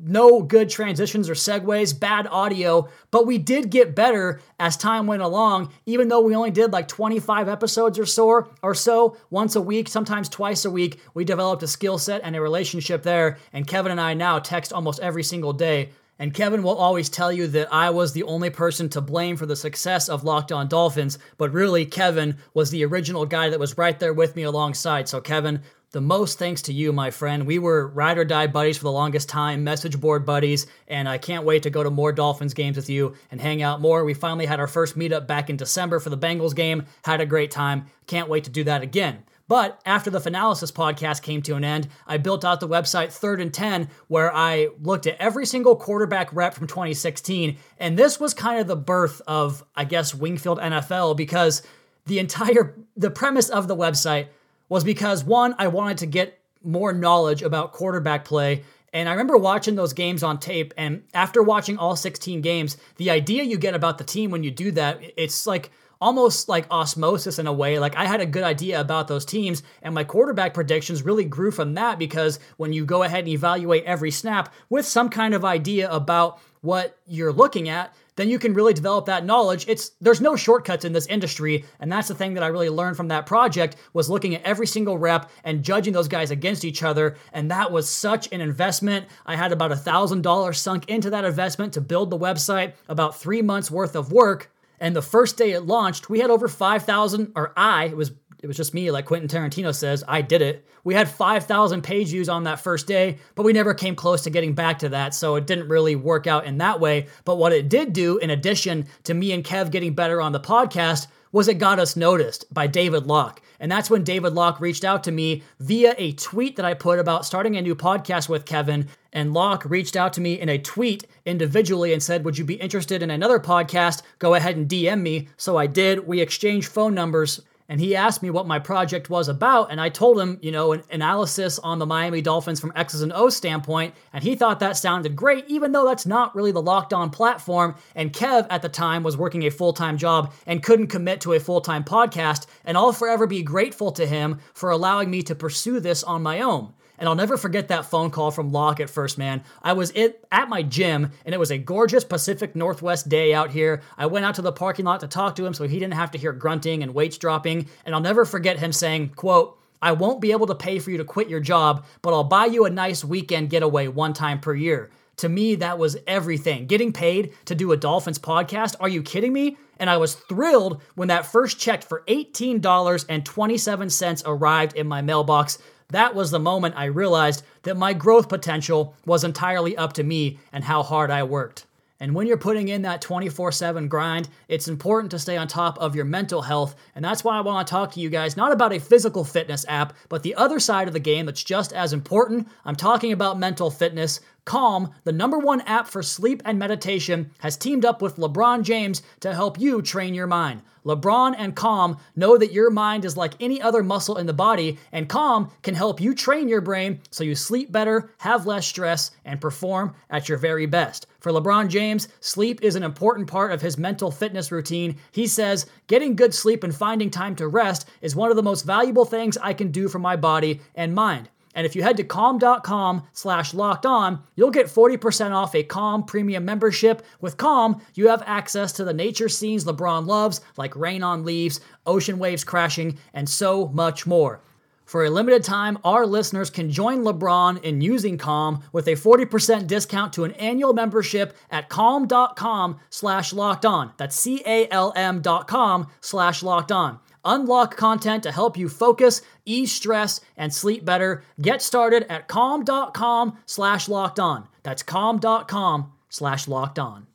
no 0.00 0.40
good 0.40 0.70
transitions 0.70 1.28
or 1.28 1.34
segues, 1.34 1.98
bad 1.98 2.28
audio. 2.28 2.88
But 3.10 3.26
we 3.26 3.38
did 3.38 3.70
get 3.70 3.96
better 3.96 4.40
as 4.60 4.76
time 4.76 5.08
went 5.08 5.22
along, 5.22 5.72
even 5.84 6.06
though 6.06 6.20
we 6.20 6.36
only 6.36 6.52
did 6.52 6.72
like 6.72 6.86
25 6.86 7.48
episodes 7.48 7.98
or 7.98 8.06
so, 8.06 8.48
or 8.62 8.74
so 8.76 9.16
once 9.30 9.56
a 9.56 9.60
week, 9.60 9.88
sometimes 9.88 10.28
twice 10.28 10.64
a 10.64 10.70
week. 10.70 11.00
We 11.12 11.24
developed 11.24 11.64
a 11.64 11.66
skill 11.66 11.98
set 11.98 12.20
and 12.22 12.36
a 12.36 12.40
relationship 12.40 13.02
there. 13.02 13.38
And 13.52 13.66
Kevin 13.66 13.90
and 13.90 14.00
I 14.00 14.14
now 14.14 14.38
text 14.38 14.72
almost 14.72 15.00
every 15.00 15.24
single 15.24 15.52
day. 15.52 15.88
And 16.18 16.32
Kevin 16.32 16.62
will 16.62 16.76
always 16.76 17.08
tell 17.08 17.32
you 17.32 17.46
that 17.48 17.72
I 17.72 17.90
was 17.90 18.12
the 18.12 18.22
only 18.22 18.50
person 18.50 18.88
to 18.90 19.00
blame 19.00 19.36
for 19.36 19.46
the 19.46 19.56
success 19.56 20.08
of 20.08 20.22
Locked 20.22 20.52
On 20.52 20.68
Dolphins, 20.68 21.18
but 21.38 21.52
really, 21.52 21.84
Kevin 21.84 22.36
was 22.54 22.70
the 22.70 22.84
original 22.84 23.26
guy 23.26 23.50
that 23.50 23.58
was 23.58 23.76
right 23.76 23.98
there 23.98 24.12
with 24.12 24.36
me 24.36 24.44
alongside. 24.44 25.08
So, 25.08 25.20
Kevin, 25.20 25.62
the 25.90 26.00
most 26.00 26.38
thanks 26.38 26.62
to 26.62 26.72
you, 26.72 26.92
my 26.92 27.10
friend. 27.10 27.46
We 27.46 27.58
were 27.58 27.86
ride 27.88 28.18
or 28.18 28.24
die 28.24 28.48
buddies 28.48 28.76
for 28.76 28.84
the 28.84 28.92
longest 28.92 29.28
time, 29.28 29.62
message 29.62 30.00
board 30.00 30.26
buddies, 30.26 30.66
and 30.88 31.08
I 31.08 31.18
can't 31.18 31.44
wait 31.44 31.62
to 31.64 31.70
go 31.70 31.82
to 31.82 31.90
more 31.90 32.12
Dolphins 32.12 32.52
games 32.52 32.76
with 32.76 32.90
you 32.90 33.14
and 33.30 33.40
hang 33.40 33.62
out 33.62 33.80
more. 33.80 34.04
We 34.04 34.14
finally 34.14 34.46
had 34.46 34.58
our 34.58 34.66
first 34.66 34.98
meetup 34.98 35.28
back 35.28 35.50
in 35.50 35.56
December 35.56 36.00
for 36.00 36.10
the 36.10 36.18
Bengals 36.18 36.54
game, 36.54 36.86
had 37.04 37.20
a 37.20 37.26
great 37.26 37.52
time. 37.52 37.86
Can't 38.08 38.28
wait 38.28 38.42
to 38.44 38.50
do 38.50 38.64
that 38.64 38.82
again. 38.82 39.22
But 39.46 39.80
after 39.84 40.10
the 40.10 40.20
Finalysis 40.20 40.72
podcast 40.72 41.22
came 41.22 41.42
to 41.42 41.54
an 41.54 41.64
end, 41.64 41.88
I 42.06 42.16
built 42.16 42.44
out 42.44 42.60
the 42.60 42.68
website 42.68 43.12
Third 43.12 43.40
and 43.40 43.52
10, 43.52 43.88
where 44.08 44.34
I 44.34 44.68
looked 44.80 45.06
at 45.06 45.18
every 45.18 45.44
single 45.44 45.76
quarterback 45.76 46.32
rep 46.32 46.54
from 46.54 46.66
2016. 46.66 47.58
And 47.78 47.98
this 47.98 48.18
was 48.18 48.32
kind 48.32 48.58
of 48.60 48.66
the 48.66 48.76
birth 48.76 49.20
of, 49.26 49.62
I 49.76 49.84
guess, 49.84 50.14
Wingfield 50.14 50.58
NFL 50.58 51.16
because 51.16 51.62
the 52.06 52.18
entire 52.18 52.74
the 52.96 53.10
premise 53.10 53.48
of 53.48 53.68
the 53.68 53.76
website 53.76 54.28
was 54.68 54.84
because 54.84 55.24
one, 55.24 55.54
I 55.58 55.68
wanted 55.68 55.98
to 55.98 56.06
get 56.06 56.38
more 56.62 56.92
knowledge 56.92 57.42
about 57.42 57.72
quarterback 57.72 58.24
play. 58.24 58.64
And 58.94 59.08
I 59.08 59.12
remember 59.12 59.36
watching 59.36 59.74
those 59.74 59.92
games 59.92 60.22
on 60.22 60.38
tape, 60.38 60.72
and 60.76 61.02
after 61.12 61.42
watching 61.42 61.78
all 61.78 61.96
16 61.96 62.40
games, 62.42 62.76
the 62.96 63.10
idea 63.10 63.42
you 63.42 63.58
get 63.58 63.74
about 63.74 63.98
the 63.98 64.04
team 64.04 64.30
when 64.30 64.44
you 64.44 64.52
do 64.52 64.70
that, 64.70 65.00
it's 65.16 65.48
like 65.48 65.70
almost 66.04 66.50
like 66.50 66.70
osmosis 66.70 67.38
in 67.38 67.46
a 67.46 67.52
way. 67.52 67.78
Like 67.78 67.96
I 67.96 68.04
had 68.04 68.20
a 68.20 68.26
good 68.26 68.42
idea 68.42 68.78
about 68.78 69.08
those 69.08 69.24
teams, 69.24 69.62
and 69.80 69.94
my 69.94 70.04
quarterback 70.04 70.52
predictions 70.52 71.02
really 71.02 71.24
grew 71.24 71.50
from 71.50 71.72
that 71.74 71.98
because 71.98 72.38
when 72.58 72.74
you 72.74 72.84
go 72.84 73.04
ahead 73.04 73.20
and 73.20 73.28
evaluate 73.28 73.84
every 73.84 74.10
snap 74.10 74.52
with 74.68 74.84
some 74.84 75.08
kind 75.08 75.32
of 75.32 75.46
idea 75.46 75.90
about 75.90 76.40
what 76.60 76.98
you're 77.06 77.32
looking 77.32 77.70
at, 77.70 77.94
then 78.16 78.28
you 78.28 78.38
can 78.38 78.52
really 78.52 78.74
develop 78.74 79.06
that 79.06 79.24
knowledge. 79.24 79.64
It's 79.66 79.92
there's 80.02 80.20
no 80.20 80.36
shortcuts 80.36 80.84
in 80.84 80.92
this 80.92 81.06
industry, 81.06 81.64
and 81.80 81.90
that's 81.90 82.08
the 82.08 82.14
thing 82.14 82.34
that 82.34 82.42
I 82.42 82.48
really 82.48 82.68
learned 82.68 82.98
from 82.98 83.08
that 83.08 83.24
project 83.24 83.76
was 83.94 84.10
looking 84.10 84.34
at 84.34 84.42
every 84.42 84.66
single 84.66 84.98
rep 84.98 85.30
and 85.42 85.64
judging 85.64 85.94
those 85.94 86.08
guys 86.08 86.30
against 86.30 86.66
each 86.66 86.82
other, 86.82 87.16
and 87.32 87.50
that 87.50 87.72
was 87.72 87.88
such 87.88 88.30
an 88.30 88.42
investment. 88.42 89.06
I 89.24 89.36
had 89.36 89.52
about 89.52 89.72
a 89.72 89.76
thousand 89.76 90.20
dollars 90.20 90.60
sunk 90.60 90.86
into 90.90 91.08
that 91.10 91.24
investment 91.24 91.72
to 91.72 91.80
build 91.80 92.10
the 92.10 92.18
website, 92.18 92.74
about 92.88 93.18
three 93.18 93.40
months 93.40 93.70
worth 93.70 93.96
of 93.96 94.12
work. 94.12 94.50
And 94.80 94.94
the 94.94 95.02
first 95.02 95.36
day 95.36 95.52
it 95.52 95.62
launched, 95.62 96.10
we 96.10 96.20
had 96.20 96.30
over 96.30 96.48
5,000, 96.48 97.32
or 97.36 97.52
I, 97.56 97.86
it 97.86 97.96
was 97.96 98.12
it 98.44 98.46
was 98.46 98.58
just 98.58 98.74
me, 98.74 98.90
like 98.90 99.06
Quentin 99.06 99.26
Tarantino 99.26 99.74
says, 99.74 100.04
I 100.06 100.20
did 100.20 100.42
it. 100.42 100.68
We 100.84 100.92
had 100.92 101.08
5,000 101.08 101.80
page 101.80 102.08
views 102.08 102.28
on 102.28 102.44
that 102.44 102.60
first 102.60 102.86
day, 102.86 103.16
but 103.34 103.42
we 103.42 103.54
never 103.54 103.72
came 103.72 103.96
close 103.96 104.24
to 104.24 104.30
getting 104.30 104.52
back 104.52 104.80
to 104.80 104.90
that, 104.90 105.14
so 105.14 105.36
it 105.36 105.46
didn't 105.46 105.68
really 105.68 105.96
work 105.96 106.26
out 106.26 106.44
in 106.44 106.58
that 106.58 106.78
way. 106.78 107.06
But 107.24 107.36
what 107.36 107.54
it 107.54 107.70
did 107.70 107.94
do, 107.94 108.18
in 108.18 108.28
addition 108.28 108.86
to 109.04 109.14
me 109.14 109.32
and 109.32 109.42
Kev 109.42 109.70
getting 109.70 109.94
better 109.94 110.20
on 110.20 110.32
the 110.32 110.40
podcast, 110.40 111.06
was 111.34 111.48
it 111.48 111.54
got 111.54 111.80
us 111.80 111.96
noticed 111.96 112.44
by 112.54 112.64
David 112.64 113.08
Locke. 113.08 113.42
And 113.58 113.70
that's 113.70 113.90
when 113.90 114.04
David 114.04 114.34
Locke 114.34 114.60
reached 114.60 114.84
out 114.84 115.02
to 115.02 115.10
me 115.10 115.42
via 115.58 115.92
a 115.98 116.12
tweet 116.12 116.54
that 116.54 116.64
I 116.64 116.74
put 116.74 117.00
about 117.00 117.26
starting 117.26 117.56
a 117.56 117.62
new 117.62 117.74
podcast 117.74 118.28
with 118.28 118.44
Kevin. 118.46 118.86
And 119.12 119.34
Locke 119.34 119.64
reached 119.64 119.96
out 119.96 120.12
to 120.12 120.20
me 120.20 120.38
in 120.40 120.48
a 120.48 120.58
tweet 120.58 121.08
individually 121.26 121.92
and 121.92 122.00
said, 122.00 122.24
Would 122.24 122.38
you 122.38 122.44
be 122.44 122.54
interested 122.54 123.02
in 123.02 123.10
another 123.10 123.40
podcast? 123.40 124.02
Go 124.20 124.34
ahead 124.34 124.56
and 124.56 124.68
DM 124.68 125.00
me. 125.02 125.26
So 125.36 125.56
I 125.56 125.66
did. 125.66 126.06
We 126.06 126.20
exchanged 126.20 126.68
phone 126.68 126.94
numbers 126.94 127.40
and 127.68 127.80
he 127.80 127.96
asked 127.96 128.22
me 128.22 128.30
what 128.30 128.46
my 128.46 128.58
project 128.58 129.08
was 129.08 129.28
about 129.28 129.70
and 129.70 129.80
i 129.80 129.88
told 129.88 130.18
him 130.18 130.38
you 130.42 130.52
know 130.52 130.72
an 130.72 130.82
analysis 130.90 131.58
on 131.60 131.78
the 131.78 131.86
miami 131.86 132.20
dolphins 132.20 132.60
from 132.60 132.72
x's 132.76 133.02
and 133.02 133.12
o's 133.12 133.36
standpoint 133.36 133.94
and 134.12 134.22
he 134.22 134.34
thought 134.34 134.60
that 134.60 134.76
sounded 134.76 135.16
great 135.16 135.44
even 135.48 135.72
though 135.72 135.86
that's 135.86 136.06
not 136.06 136.34
really 136.34 136.52
the 136.52 136.62
locked 136.62 136.92
on 136.92 137.10
platform 137.10 137.74
and 137.94 138.12
kev 138.12 138.46
at 138.50 138.62
the 138.62 138.68
time 138.68 139.02
was 139.02 139.16
working 139.16 139.44
a 139.44 139.50
full-time 139.50 139.96
job 139.96 140.32
and 140.46 140.62
couldn't 140.62 140.88
commit 140.88 141.20
to 141.20 141.32
a 141.32 141.40
full-time 141.40 141.84
podcast 141.84 142.46
and 142.64 142.76
i'll 142.76 142.92
forever 142.92 143.26
be 143.26 143.42
grateful 143.42 143.92
to 143.92 144.06
him 144.06 144.38
for 144.52 144.70
allowing 144.70 145.10
me 145.10 145.22
to 145.22 145.34
pursue 145.34 145.80
this 145.80 146.02
on 146.02 146.22
my 146.22 146.40
own 146.40 146.72
and 146.98 147.08
I'll 147.08 147.14
never 147.14 147.36
forget 147.36 147.68
that 147.68 147.86
phone 147.86 148.10
call 148.10 148.30
from 148.30 148.52
Locke 148.52 148.80
at 148.80 148.90
first, 148.90 149.18
man. 149.18 149.42
I 149.62 149.72
was 149.72 149.90
it, 149.94 150.24
at 150.30 150.48
my 150.48 150.62
gym, 150.62 151.10
and 151.24 151.34
it 151.34 151.38
was 151.38 151.50
a 151.50 151.58
gorgeous 151.58 152.04
Pacific 152.04 152.54
Northwest 152.54 153.08
day 153.08 153.34
out 153.34 153.50
here. 153.50 153.82
I 153.96 154.06
went 154.06 154.24
out 154.24 154.34
to 154.36 154.42
the 154.42 154.52
parking 154.52 154.84
lot 154.84 155.00
to 155.00 155.08
talk 155.08 155.36
to 155.36 155.46
him 155.46 155.54
so 155.54 155.66
he 155.66 155.78
didn't 155.78 155.94
have 155.94 156.10
to 156.12 156.18
hear 156.18 156.32
grunting 156.32 156.82
and 156.82 156.94
weights 156.94 157.18
dropping. 157.18 157.68
And 157.84 157.94
I'll 157.94 158.00
never 158.00 158.24
forget 158.24 158.58
him 158.58 158.72
saying, 158.72 159.10
quote, 159.10 159.58
I 159.82 159.92
won't 159.92 160.20
be 160.20 160.32
able 160.32 160.46
to 160.46 160.54
pay 160.54 160.78
for 160.78 160.90
you 160.90 160.98
to 160.98 161.04
quit 161.04 161.28
your 161.28 161.40
job, 161.40 161.84
but 162.00 162.14
I'll 162.14 162.24
buy 162.24 162.46
you 162.46 162.64
a 162.64 162.70
nice 162.70 163.04
weekend 163.04 163.50
getaway 163.50 163.88
one 163.88 164.14
time 164.14 164.40
per 164.40 164.54
year. 164.54 164.90
To 165.18 165.28
me, 165.28 165.54
that 165.56 165.78
was 165.78 165.96
everything. 166.06 166.66
Getting 166.66 166.92
paid 166.92 167.34
to 167.44 167.54
do 167.54 167.72
a 167.72 167.76
Dolphins 167.76 168.18
podcast? 168.18 168.76
Are 168.80 168.88
you 168.88 169.02
kidding 169.02 169.32
me? 169.32 169.56
And 169.78 169.90
I 169.90 169.98
was 169.98 170.14
thrilled 170.14 170.80
when 170.94 171.08
that 171.08 171.26
first 171.26 171.58
check 171.58 171.82
for 171.82 172.04
$18.27 172.08 174.22
arrived 174.24 174.74
in 174.74 174.88
my 174.88 175.02
mailbox. 175.02 175.58
That 175.90 176.14
was 176.14 176.30
the 176.30 176.38
moment 176.38 176.74
I 176.76 176.86
realized 176.86 177.44
that 177.62 177.76
my 177.76 177.92
growth 177.92 178.28
potential 178.28 178.94
was 179.06 179.24
entirely 179.24 179.76
up 179.76 179.92
to 179.94 180.02
me 180.02 180.38
and 180.52 180.64
how 180.64 180.82
hard 180.82 181.10
I 181.10 181.22
worked. 181.22 181.66
And 182.00 182.14
when 182.14 182.26
you're 182.26 182.36
putting 182.36 182.68
in 182.68 182.82
that 182.82 183.00
24 183.00 183.52
7 183.52 183.88
grind, 183.88 184.28
it's 184.48 184.68
important 184.68 185.10
to 185.12 185.18
stay 185.18 185.36
on 185.36 185.46
top 185.46 185.78
of 185.78 185.94
your 185.94 186.04
mental 186.04 186.42
health. 186.42 186.74
And 186.94 187.04
that's 187.04 187.22
why 187.22 187.38
I 187.38 187.40
want 187.40 187.66
to 187.66 187.70
talk 187.70 187.92
to 187.92 188.00
you 188.00 188.10
guys 188.10 188.36
not 188.36 188.52
about 188.52 188.72
a 188.72 188.80
physical 188.80 189.24
fitness 189.24 189.64
app, 189.68 189.94
but 190.08 190.22
the 190.22 190.34
other 190.34 190.58
side 190.58 190.88
of 190.88 190.92
the 190.92 191.00
game 191.00 191.26
that's 191.26 191.44
just 191.44 191.72
as 191.72 191.92
important. 191.92 192.48
I'm 192.64 192.76
talking 192.76 193.12
about 193.12 193.38
mental 193.38 193.70
fitness. 193.70 194.20
Calm, 194.44 194.92
the 195.04 195.12
number 195.12 195.38
one 195.38 195.62
app 195.62 195.86
for 195.86 196.02
sleep 196.02 196.42
and 196.44 196.58
meditation, 196.58 197.30
has 197.38 197.56
teamed 197.56 197.84
up 197.84 198.02
with 198.02 198.16
LeBron 198.16 198.62
James 198.62 199.02
to 199.20 199.32
help 199.32 199.58
you 199.58 199.80
train 199.80 200.12
your 200.12 200.26
mind. 200.26 200.60
LeBron 200.84 201.34
and 201.38 201.56
Calm 201.56 201.96
know 202.14 202.36
that 202.36 202.52
your 202.52 202.68
mind 202.68 203.06
is 203.06 203.16
like 203.16 203.32
any 203.40 203.62
other 203.62 203.82
muscle 203.82 204.18
in 204.18 204.26
the 204.26 204.34
body, 204.34 204.78
and 204.92 205.08
Calm 205.08 205.50
can 205.62 205.74
help 205.74 205.98
you 205.98 206.14
train 206.14 206.46
your 206.46 206.60
brain 206.60 207.00
so 207.10 207.24
you 207.24 207.34
sleep 207.34 207.72
better, 207.72 208.10
have 208.18 208.46
less 208.46 208.66
stress, 208.66 209.12
and 209.24 209.40
perform 209.40 209.94
at 210.10 210.28
your 210.28 210.36
very 210.36 210.66
best. 210.66 211.06
For 211.20 211.32
LeBron 211.32 211.68
James, 211.68 212.08
sleep 212.20 212.62
is 212.62 212.76
an 212.76 212.82
important 212.82 213.26
part 213.26 213.50
of 213.50 213.62
his 213.62 213.78
mental 213.78 214.10
fitness 214.10 214.52
routine. 214.52 214.96
He 215.10 215.26
says, 215.26 215.64
Getting 215.86 216.16
good 216.16 216.34
sleep 216.34 216.62
and 216.64 216.74
finding 216.74 217.10
time 217.10 217.34
to 217.36 217.48
rest 217.48 217.88
is 218.02 218.14
one 218.14 218.28
of 218.28 218.36
the 218.36 218.42
most 218.42 218.66
valuable 218.66 219.06
things 219.06 219.38
I 219.38 219.54
can 219.54 219.70
do 219.70 219.88
for 219.88 219.98
my 219.98 220.16
body 220.16 220.60
and 220.74 220.94
mind. 220.94 221.30
And 221.54 221.64
if 221.64 221.76
you 221.76 221.82
head 221.82 221.96
to 221.98 222.04
calm.com 222.04 223.04
slash 223.12 223.54
locked 223.54 223.86
on, 223.86 224.22
you'll 224.34 224.50
get 224.50 224.66
40% 224.66 225.32
off 225.32 225.54
a 225.54 225.62
Calm 225.62 226.04
premium 226.04 226.44
membership. 226.44 227.04
With 227.20 227.36
Calm, 227.36 227.80
you 227.94 228.08
have 228.08 228.22
access 228.26 228.72
to 228.72 228.84
the 228.84 228.92
nature 228.92 229.28
scenes 229.28 229.64
LeBron 229.64 230.06
loves, 230.06 230.40
like 230.56 230.76
rain 230.76 231.02
on 231.02 231.24
leaves, 231.24 231.60
ocean 231.86 232.18
waves 232.18 232.44
crashing, 232.44 232.98
and 233.12 233.28
so 233.28 233.68
much 233.68 234.06
more. 234.06 234.40
For 234.84 235.04
a 235.04 235.10
limited 235.10 235.42
time, 235.42 235.78
our 235.82 236.06
listeners 236.06 236.50
can 236.50 236.70
join 236.70 237.04
LeBron 237.04 237.62
in 237.64 237.80
using 237.80 238.18
Calm 238.18 238.62
with 238.72 238.86
a 238.86 238.92
40% 238.92 239.66
discount 239.66 240.12
to 240.12 240.24
an 240.24 240.32
annual 240.32 240.74
membership 240.74 241.36
at 241.50 241.70
calm.com 241.70 242.78
slash 242.90 243.32
locked 243.32 243.64
on. 243.64 243.92
That's 243.96 244.14
C-A-L-M 244.16 245.22
dot 245.22 245.48
com 245.48 245.86
slash 246.00 246.42
locked 246.42 246.70
on. 246.70 246.98
Unlock 247.24 247.76
content 247.76 248.22
to 248.24 248.32
help 248.32 248.56
you 248.56 248.68
focus, 248.68 249.22
ease 249.44 249.72
stress, 249.72 250.20
and 250.36 250.52
sleep 250.52 250.84
better. 250.84 251.22
Get 251.40 251.62
started 251.62 252.10
at 252.10 252.28
calm.com 252.28 253.38
slash 253.46 253.88
locked 253.88 254.20
on. 254.20 254.48
That's 254.62 254.82
calm.com 254.82 255.92
slash 256.08 256.48
locked 256.48 256.78
on. 256.78 257.06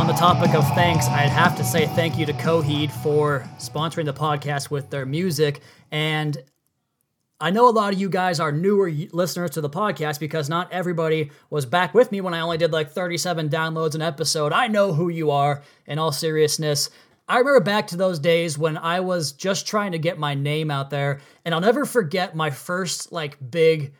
On 0.00 0.06
the 0.06 0.14
topic 0.14 0.54
of 0.54 0.66
thanks, 0.74 1.06
I'd 1.08 1.28
have 1.28 1.54
to 1.56 1.64
say 1.64 1.86
thank 1.86 2.16
you 2.16 2.24
to 2.24 2.32
Coheed 2.32 2.90
for 2.90 3.46
sponsoring 3.58 4.06
the 4.06 4.14
podcast 4.14 4.70
with 4.70 4.88
their 4.88 5.04
music. 5.04 5.60
And 5.90 6.42
I 7.42 7.50
know 7.50 7.68
a 7.68 7.70
lot 7.70 7.94
of 7.94 7.98
you 7.98 8.10
guys 8.10 8.38
are 8.38 8.52
newer 8.52 8.90
listeners 9.12 9.52
to 9.52 9.62
the 9.62 9.70
podcast 9.70 10.20
because 10.20 10.50
not 10.50 10.70
everybody 10.70 11.30
was 11.48 11.64
back 11.64 11.94
with 11.94 12.12
me 12.12 12.20
when 12.20 12.34
I 12.34 12.40
only 12.40 12.58
did 12.58 12.70
like 12.70 12.90
37 12.90 13.48
downloads 13.48 13.94
an 13.94 14.02
episode. 14.02 14.52
I 14.52 14.66
know 14.66 14.92
who 14.92 15.08
you 15.08 15.30
are, 15.30 15.62
in 15.86 15.98
all 15.98 16.12
seriousness. 16.12 16.90
I 17.26 17.38
remember 17.38 17.60
back 17.60 17.86
to 17.88 17.96
those 17.96 18.18
days 18.18 18.58
when 18.58 18.76
I 18.76 19.00
was 19.00 19.32
just 19.32 19.66
trying 19.66 19.92
to 19.92 19.98
get 19.98 20.18
my 20.18 20.34
name 20.34 20.70
out 20.70 20.90
there, 20.90 21.20
and 21.44 21.54
I'll 21.54 21.62
never 21.62 21.86
forget 21.86 22.36
my 22.36 22.50
first 22.50 23.10
like 23.10 23.38
big 23.50 23.94